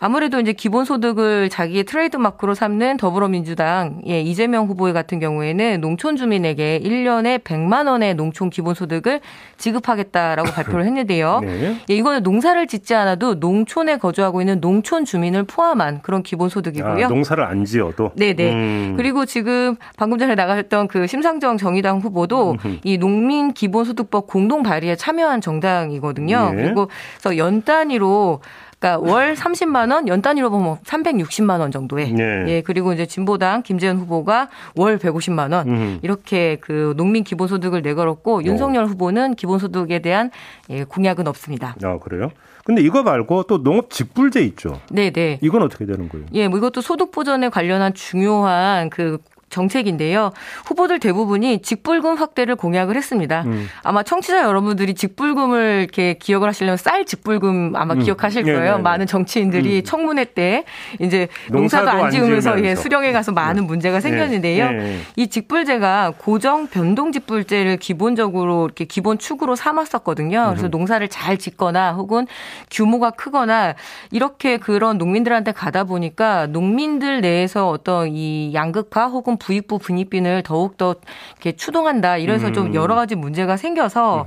아무래도 0.00 0.38
이제 0.38 0.52
기본소득을 0.52 1.48
자기의 1.48 1.84
트레이드 1.84 2.16
마크로 2.16 2.54
삼는 2.54 2.98
더불어민주당 2.98 4.02
예, 4.06 4.20
이재명 4.20 4.66
후보 4.66 4.92
같은 4.92 5.18
경우에는 5.18 5.80
농촌 5.80 6.16
주민에게 6.16 6.80
1년에 6.84 7.42
100만 7.42 7.88
원의 7.88 8.14
농촌 8.14 8.50
기본소득을 8.50 9.20
지급하겠다라고 9.56 10.50
발표를 10.52 10.84
했는데요. 10.84 11.40
네. 11.42 11.80
예, 11.88 11.94
이거는 11.94 12.22
농사를 12.22 12.66
짓지 12.66 12.94
않아도 12.94 13.36
농촌에 13.36 13.96
거주하고 13.96 14.42
있는 14.42 14.60
농촌 14.60 15.06
주민을 15.06 15.44
포함한 15.44 16.02
그런 16.02 16.22
기본소득이고요. 16.22 17.06
아, 17.06 17.08
농사를 17.08 17.42
안 17.42 17.64
지어도. 17.64 18.12
네네. 18.14 18.52
음. 18.52 18.94
그리고 18.98 19.24
지금 19.24 19.76
방금 19.96 20.18
전에 20.18 20.34
나갔던 20.34 20.88
그 20.88 21.06
심상정 21.06 21.56
정의당 21.56 22.00
후보도 22.00 22.56
이 22.82 22.98
농민 22.98 23.52
기본소득법 23.52 24.26
공동 24.26 24.62
발의에 24.62 24.96
참여한 24.96 25.40
정당이거든요. 25.40 26.52
네. 26.54 26.62
그리고 26.74 26.90
그래서 27.20 27.38
연 27.38 27.62
단위로 27.62 28.40
그러니까 28.84 28.98
월 28.98 29.34
30만 29.34 29.92
원, 29.92 30.08
연 30.08 30.20
단위로 30.20 30.50
보면 30.50 30.76
360만 30.84 31.60
원 31.60 31.70
정도에. 31.70 32.06
네. 32.12 32.44
예, 32.48 32.60
그리고 32.60 32.92
이제 32.92 33.06
진보당 33.06 33.62
김재현 33.62 33.96
후보가 33.96 34.50
월 34.76 34.98
150만 34.98 35.52
원 35.54 35.68
음. 35.68 35.98
이렇게 36.02 36.58
그 36.60 36.92
농민 36.96 37.24
기본소득을 37.24 37.80
내걸었고 37.80 38.38
어. 38.38 38.42
윤석열 38.44 38.84
후보는 38.86 39.36
기본소득에 39.36 40.00
대한 40.00 40.30
예, 40.68 40.84
공약은 40.84 41.26
없습니다. 41.26 41.76
아, 41.82 41.98
그래요? 41.98 42.30
근데 42.64 42.82
이거 42.82 43.02
말고 43.02 43.44
또 43.44 43.62
농업 43.62 43.90
직불제 43.90 44.42
있죠. 44.42 44.80
네, 44.90 45.10
네. 45.10 45.38
이건 45.42 45.62
어떻게 45.62 45.86
되는 45.86 46.08
거예요? 46.08 46.26
예, 46.32 46.48
뭐 46.48 46.58
이것도 46.58 46.80
소득 46.80 47.10
보전에 47.10 47.48
관련한 47.48 47.94
중요한 47.94 48.90
그 48.90 49.18
정책인데요. 49.54 50.32
후보들 50.66 50.98
대부분이 50.98 51.62
직불금 51.62 52.16
확대를 52.16 52.56
공약을 52.56 52.96
했습니다. 52.96 53.42
음. 53.46 53.68
아마 53.82 54.02
청취자 54.02 54.42
여러분들이 54.42 54.94
직불금을 54.94 55.80
이렇게 55.82 56.14
기억을 56.14 56.48
하시려면 56.48 56.76
쌀 56.76 57.04
직불금 57.04 57.74
아마 57.76 57.94
음. 57.94 58.00
기억하실 58.00 58.42
거예요. 58.42 58.58
네네네. 58.58 58.70
네, 58.70 58.76
네. 58.76 58.82
많은 58.82 59.06
정치인들이 59.06 59.78
음. 59.78 59.84
청문회 59.84 60.24
때 60.34 60.64
이제 60.98 61.28
농사도, 61.50 61.90
안 61.90 62.10
지으면서 62.10 62.62
예, 62.64 62.74
수령에 62.74 63.12
가서 63.12 63.32
많은 63.32 63.62
네. 63.62 63.66
문제가 63.66 64.00
생겼는데요. 64.00 64.70
네. 64.72 64.98
이 65.16 65.28
직불제가 65.28 66.14
고정 66.18 66.66
변동 66.66 67.12
직불제를 67.12 67.76
기본적으로 67.76 68.64
이렇게 68.64 68.84
기본 68.84 69.18
축으로 69.18 69.54
삼았었거든요. 69.54 70.46
그래서 70.50 70.66
음. 70.66 70.70
농사를 70.70 71.06
잘 71.08 71.38
짓거나 71.38 71.92
혹은 71.92 72.26
규모가 72.70 73.10
크거나 73.10 73.74
이렇게 74.10 74.56
그런 74.56 74.98
농민들한테 74.98 75.52
가다 75.52 75.84
보니까 75.84 76.46
농민들 76.48 77.20
내에서 77.20 77.68
어떤 77.68 78.08
이 78.08 78.52
양극화 78.54 79.06
혹은 79.06 79.36
부익부 79.44 79.78
분입빈을 79.78 80.42
더욱더 80.42 80.96
이렇게 81.34 81.52
추동한다. 81.52 82.16
이래서 82.16 82.48
음. 82.48 82.52
좀 82.54 82.74
여러 82.74 82.94
가지 82.94 83.14
문제가 83.14 83.56
생겨서 83.56 84.24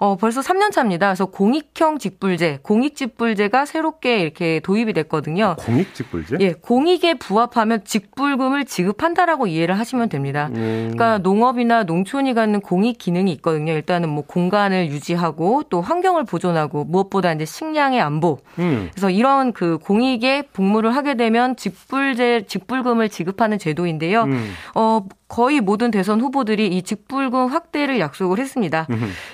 어, 0.00 0.16
벌써 0.16 0.40
3년 0.40 0.72
차입니다. 0.72 1.08
그래서 1.08 1.26
공익형 1.26 1.98
직불제, 1.98 2.60
공익직불제가 2.62 3.66
새롭게 3.66 4.20
이렇게 4.20 4.60
도입이 4.60 4.92
됐거든요. 4.94 5.56
공익직불제? 5.58 6.38
예, 6.40 6.52
공익에 6.52 7.14
부합하면 7.14 7.84
직불금을 7.84 8.64
지급한다라고 8.64 9.46
이해를 9.46 9.78
하시면 9.78 10.08
됩니다. 10.08 10.48
음. 10.54 10.90
그러니까 10.92 11.18
농업이나 11.18 11.84
농촌이 11.84 12.34
갖는 12.34 12.60
공익 12.60 12.98
기능이 12.98 13.32
있거든요. 13.32 13.72
일단은 13.72 14.08
뭐 14.08 14.24
공간을 14.26 14.88
유지하고 14.88 15.64
또 15.68 15.80
환경을 15.80 16.24
보존하고 16.24 16.84
무엇보다 16.84 17.32
이제 17.32 17.44
식량의 17.44 18.00
안보. 18.00 18.38
음. 18.58 18.88
그래서 18.92 19.10
이런 19.10 19.52
그 19.52 19.78
공익에 19.78 20.42
복무를 20.52 20.96
하게 20.96 21.14
되면 21.14 21.56
직불제, 21.56 22.46
직불금을 22.46 23.08
지급하는 23.10 23.58
제도인데요. 23.58 24.22
음. 24.24 24.53
어, 24.74 25.00
거의 25.34 25.60
모든 25.60 25.90
대선 25.90 26.20
후보들이 26.20 26.68
이 26.68 26.82
직불금 26.82 27.48
확대를 27.48 27.98
약속을 27.98 28.38
했습니다. 28.38 28.86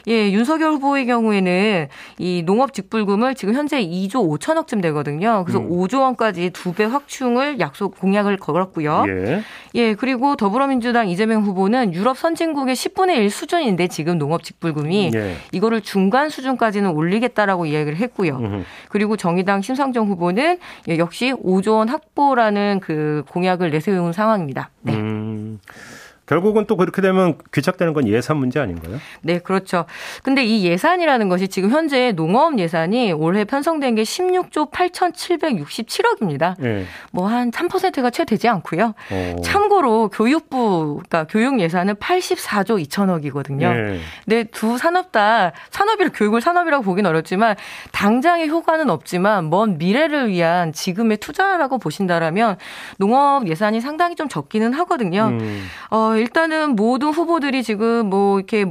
예, 0.08 0.32
윤석열 0.32 0.72
후보의 0.72 1.04
경우에는 1.04 1.88
이 2.16 2.42
농업 2.46 2.72
직불금을 2.72 3.34
지금 3.34 3.52
현재 3.52 3.84
2조 3.84 4.26
5천억쯤 4.38 4.80
되거든요. 4.80 5.44
그래서 5.44 5.58
음. 5.60 5.68
5조 5.68 6.00
원까지 6.00 6.50
두 6.54 6.72
배 6.72 6.84
확충을 6.84 7.60
약속 7.60 7.98
공약을 8.00 8.38
걸었고요. 8.38 9.04
예. 9.08 9.42
예, 9.74 9.94
그리고 9.94 10.36
더불어민주당 10.36 11.10
이재명 11.10 11.42
후보는 11.42 11.92
유럽 11.92 12.16
선진국의 12.16 12.76
10분의 12.76 13.16
1 13.16 13.28
수준인데 13.30 13.88
지금 13.88 14.16
농업 14.16 14.42
직불금이 14.42 15.10
예. 15.14 15.36
이거를 15.52 15.82
중간 15.82 16.30
수준까지는 16.30 16.90
올리겠다라고 16.92 17.66
이야기를 17.66 17.98
했고요. 17.98 18.36
음흠. 18.38 18.64
그리고 18.88 19.18
정의당 19.18 19.60
심상정 19.60 20.08
후보는 20.08 20.58
예, 20.88 20.96
역시 20.96 21.34
5조 21.34 21.72
원 21.74 21.88
확보라는 21.90 22.80
그 22.80 23.22
공약을 23.28 23.70
내세운 23.70 24.14
상황입니다. 24.14 24.70
네. 24.80 24.94
음. 24.94 25.60
결국은 26.30 26.64
또 26.66 26.76
그렇게 26.76 27.02
되면 27.02 27.34
귀착되는 27.52 27.92
건 27.92 28.06
예산 28.06 28.36
문제 28.36 28.60
아닌가요? 28.60 29.00
네, 29.22 29.40
그렇죠. 29.40 29.84
근데 30.22 30.44
이 30.44 30.64
예산이라는 30.64 31.28
것이 31.28 31.48
지금 31.48 31.70
현재 31.70 32.12
농업 32.12 32.56
예산이 32.56 33.10
올해 33.10 33.42
편성된 33.44 33.96
게 33.96 34.04
16조 34.04 34.70
8,767억입니다. 34.70 36.54
네. 36.60 36.84
뭐한 37.10 37.50
3%가 37.50 38.10
채 38.10 38.24
되지 38.24 38.46
않고요. 38.46 38.94
오. 39.10 39.14
어. 39.14 39.40
참고로 39.42 40.08
교육부, 40.10 41.00
그러니까 41.08 41.26
교육 41.28 41.58
예산은 41.58 41.96
84조 41.96 42.80
2천억이거든요. 42.86 43.74
네. 43.74 43.98
근데 44.24 44.44
두 44.44 44.78
산업 44.78 45.10
다 45.10 45.50
산업이라 45.70 46.10
교육을 46.10 46.40
산업이라고 46.40 46.84
보긴 46.84 47.06
어렵지만 47.06 47.56
당장의 47.90 48.48
효과는 48.48 48.88
없지만 48.88 49.50
먼 49.50 49.78
미래를 49.78 50.28
위한 50.28 50.72
지금의 50.72 51.16
투자라고 51.16 51.78
보신다라면 51.78 52.56
농업 52.98 53.48
예산이 53.48 53.80
상당히 53.80 54.14
좀 54.14 54.28
적기는 54.28 54.72
하거든요. 54.74 55.30
음. 55.32 55.66
어, 55.90 56.19
일단은 56.20 56.76
모든 56.76 57.09
후보들이 57.09 57.62
지금 57.62 58.06
뭐 58.06 58.38
이렇게 58.38 58.66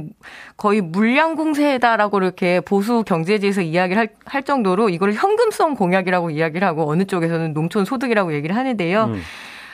거의 0.56 0.80
물량 0.80 1.34
공세다라고 1.34 2.18
이렇게 2.18 2.60
보수 2.60 3.02
경제지에서 3.04 3.62
이야기를 3.62 4.00
할, 4.00 4.08
할 4.24 4.42
정도로 4.42 4.88
이걸 4.88 5.12
현금성 5.12 5.74
공약이라고 5.74 6.30
이야기를 6.30 6.66
하고 6.66 6.88
어느 6.88 7.04
쪽에서는 7.04 7.52
농촌 7.52 7.84
소득이라고 7.84 8.32
얘기를 8.34 8.56
하는데요. 8.56 9.04
음. 9.04 9.20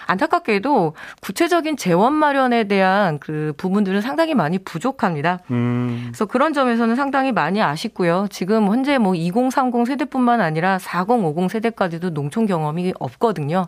안타깝게도 0.07 0.95
구체적인 1.21 1.77
재원 1.77 2.13
마련에 2.15 2.65
대한 2.65 3.19
그 3.19 3.53
부분들은 3.57 4.01
상당히 4.01 4.35
많이 4.35 4.59
부족합니다. 4.59 5.41
음. 5.51 6.05
그래서 6.07 6.27
그런 6.27 6.53
점에서는 6.53 6.95
상당히 6.95 7.33
많이 7.33 7.61
아쉽고요. 7.61 8.29
지금 8.31 8.69
현재 8.69 8.99
뭐 8.99 9.15
2030 9.15 9.87
세대뿐만 9.87 10.41
아니라 10.41 10.79
4050 10.79 11.51
세대까지도 11.51 12.11
농촌 12.11 12.47
경험이 12.47 12.95
없거든요. 12.99 13.67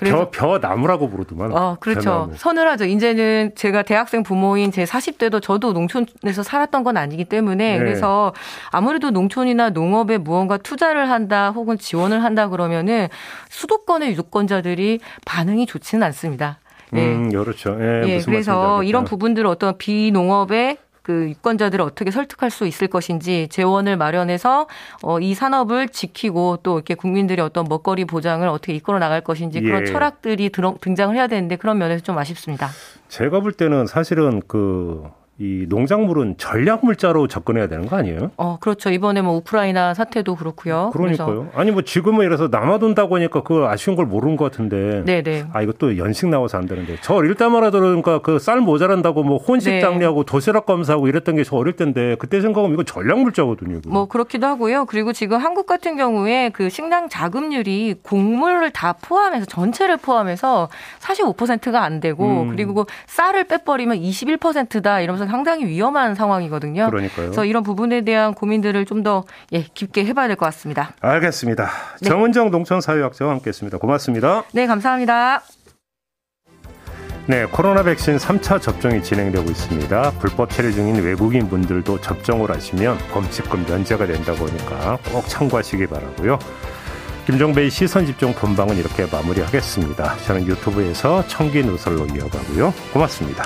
벼, 0.00 0.30
벼 0.30 0.58
나무라고 0.58 1.08
부르더만. 1.08 1.52
어, 1.52 1.76
그렇죠. 1.80 2.00
벼나무. 2.00 2.34
서늘하죠. 2.36 2.84
이제는 2.84 3.52
제가 3.54 3.82
대학생 3.82 4.22
부모인 4.22 4.72
제 4.72 4.84
40대도 4.84 5.40
저도 5.42 5.72
농촌에서 5.72 6.42
살았던 6.42 6.84
건 6.84 6.96
아니기 6.96 7.24
때문에 7.24 7.72
네. 7.72 7.78
그래서 7.78 8.32
아무래도 8.70 9.10
농촌이나 9.10 9.70
농업에 9.70 10.18
무언가 10.18 10.58
투자를 10.58 11.10
한다 11.10 11.50
혹은 11.50 11.78
지원을 11.78 12.22
한다 12.22 12.48
그러면은 12.48 13.08
수도권의 13.50 14.16
유권자들이 14.16 15.00
반응이 15.24 15.66
좋지는 15.66 16.02
않습니다. 16.06 16.58
네. 16.90 17.04
음, 17.06 17.30
그렇죠. 17.30 17.76
예, 17.80 18.02
예 18.08 18.20
그래서 18.20 18.82
이런 18.82 19.04
부분들을 19.04 19.46
어떤 19.46 19.76
비농업의 19.76 20.78
그 21.06 21.28
유권자들을 21.30 21.84
어떻게 21.84 22.10
설득할 22.10 22.50
수 22.50 22.66
있을 22.66 22.88
것인지 22.88 23.46
재원을 23.48 23.96
마련해서 23.96 24.66
어, 25.04 25.20
이 25.20 25.34
산업을 25.34 25.90
지키고 25.90 26.58
또 26.64 26.78
이렇게 26.78 26.96
국민들의 26.96 27.44
어떤 27.44 27.64
먹거리 27.68 28.04
보장을 28.06 28.46
어떻게 28.48 28.74
이끌어 28.74 28.98
나갈 28.98 29.20
것인지 29.20 29.60
그런 29.60 29.82
예. 29.82 29.86
철학들이 29.86 30.50
등장을 30.80 31.14
해야 31.14 31.28
되는데 31.28 31.54
그런 31.54 31.78
면에서 31.78 32.02
좀 32.02 32.18
아쉽습니다. 32.18 32.70
제가 33.08 33.38
볼 33.38 33.52
때는 33.52 33.86
사실은 33.86 34.42
그 34.48 35.04
이 35.38 35.66
농작물은 35.68 36.36
전략 36.38 36.82
물자로 36.84 37.28
접근해야 37.28 37.66
되는 37.66 37.86
거 37.86 37.96
아니에요? 37.96 38.30
어, 38.38 38.56
그렇죠. 38.58 38.88
이번에 38.90 39.20
뭐 39.20 39.34
우크라이나 39.36 39.92
사태도 39.92 40.34
그렇고요. 40.34 40.88
그러니까요. 40.94 41.50
아니 41.54 41.70
뭐 41.70 41.82
지금은 41.82 42.24
이래서 42.24 42.48
남아돈다고 42.50 43.16
하니까 43.16 43.42
그 43.42 43.66
아쉬운 43.66 43.96
걸 43.96 44.06
모르는 44.06 44.36
것 44.36 44.50
같은데. 44.50 45.02
네, 45.04 45.22
네. 45.22 45.44
아, 45.52 45.60
이것도 45.60 45.98
연식 45.98 46.28
나와서 46.28 46.56
안 46.56 46.64
되는데. 46.66 46.96
저 47.02 47.14
어릴 47.14 47.34
때만 47.34 47.62
하더라도 47.64 47.88
그러니까 48.00 48.20
그 48.20 48.38
쌀 48.38 48.60
모자란다고 48.60 49.24
뭐 49.24 49.36
혼식 49.38 49.70
네. 49.72 49.80
장려하고 49.80 50.24
도시락 50.24 50.64
검사하고 50.66 51.08
이랬던 51.08 51.36
게 51.36 51.42
저 51.44 51.56
어릴 51.56 51.74
때인데 51.74 52.16
그때 52.18 52.40
생각하면 52.40 52.72
이거 52.74 52.82
전략 52.84 53.18
물자거든요. 53.20 53.76
이거. 53.78 53.90
뭐 53.90 54.06
그렇기도 54.06 54.46
하고요. 54.46 54.86
그리고 54.86 55.12
지금 55.12 55.36
한국 55.38 55.66
같은 55.66 55.96
경우에 55.96 56.48
그 56.52 56.70
식량 56.70 57.08
자금률이 57.08 57.96
곡물을 58.02 58.70
다 58.70 58.94
포함해서 58.94 59.44
전체를 59.46 59.96
포함해서 59.98 60.68
45%가 61.00 61.82
안 61.82 62.00
되고 62.00 62.42
음. 62.42 62.48
그리고 62.48 62.86
쌀을 63.06 63.44
빼버리면 63.44 63.98
21%다 63.98 65.00
이러면서 65.00 65.25
것은 65.26 65.30
상당히 65.30 65.66
위험한 65.66 66.14
상황이거든요. 66.14 66.86
그러니까요. 66.90 67.26
그래서 67.26 67.44
이런 67.44 67.62
부분에 67.62 68.02
대한 68.02 68.34
고민들을 68.34 68.84
좀 68.84 68.96
더 69.06 69.24
예, 69.52 69.60
깊게 69.62 70.04
해봐야 70.06 70.26
될 70.26 70.36
것 70.36 70.46
같습니다. 70.46 70.94
알겠습니다. 71.00 71.70
네. 72.00 72.08
정은정 72.08 72.50
농촌사회학자와 72.50 73.30
함께했습니다. 73.32 73.76
고맙습니다. 73.78 74.42
네, 74.52 74.66
감사합니다. 74.66 75.42
네, 77.26 77.44
코로나 77.44 77.82
백신 77.82 78.16
3차 78.16 78.60
접종이 78.60 79.02
진행되고 79.02 79.44
있습니다. 79.50 80.12
불법 80.18 80.50
체류 80.50 80.72
중인 80.72 81.04
외국인 81.04 81.48
분들도 81.48 82.00
접종을 82.00 82.50
하시면 82.50 82.96
범칙금 83.12 83.66
면제가 83.68 84.06
된다고 84.06 84.48
하니까 84.48 84.98
꼭 85.12 85.28
참고하시기 85.28 85.86
바라고요. 85.88 86.38
김종배의 87.26 87.70
시선 87.70 88.06
집중 88.06 88.32
본방은 88.32 88.76
이렇게 88.76 89.06
마무리하겠습니다. 89.12 90.16
저는 90.26 90.46
유튜브에서 90.46 91.26
청기 91.28 91.62
누설로 91.62 92.06
이어가고요. 92.06 92.72
고맙습니다. 92.92 93.44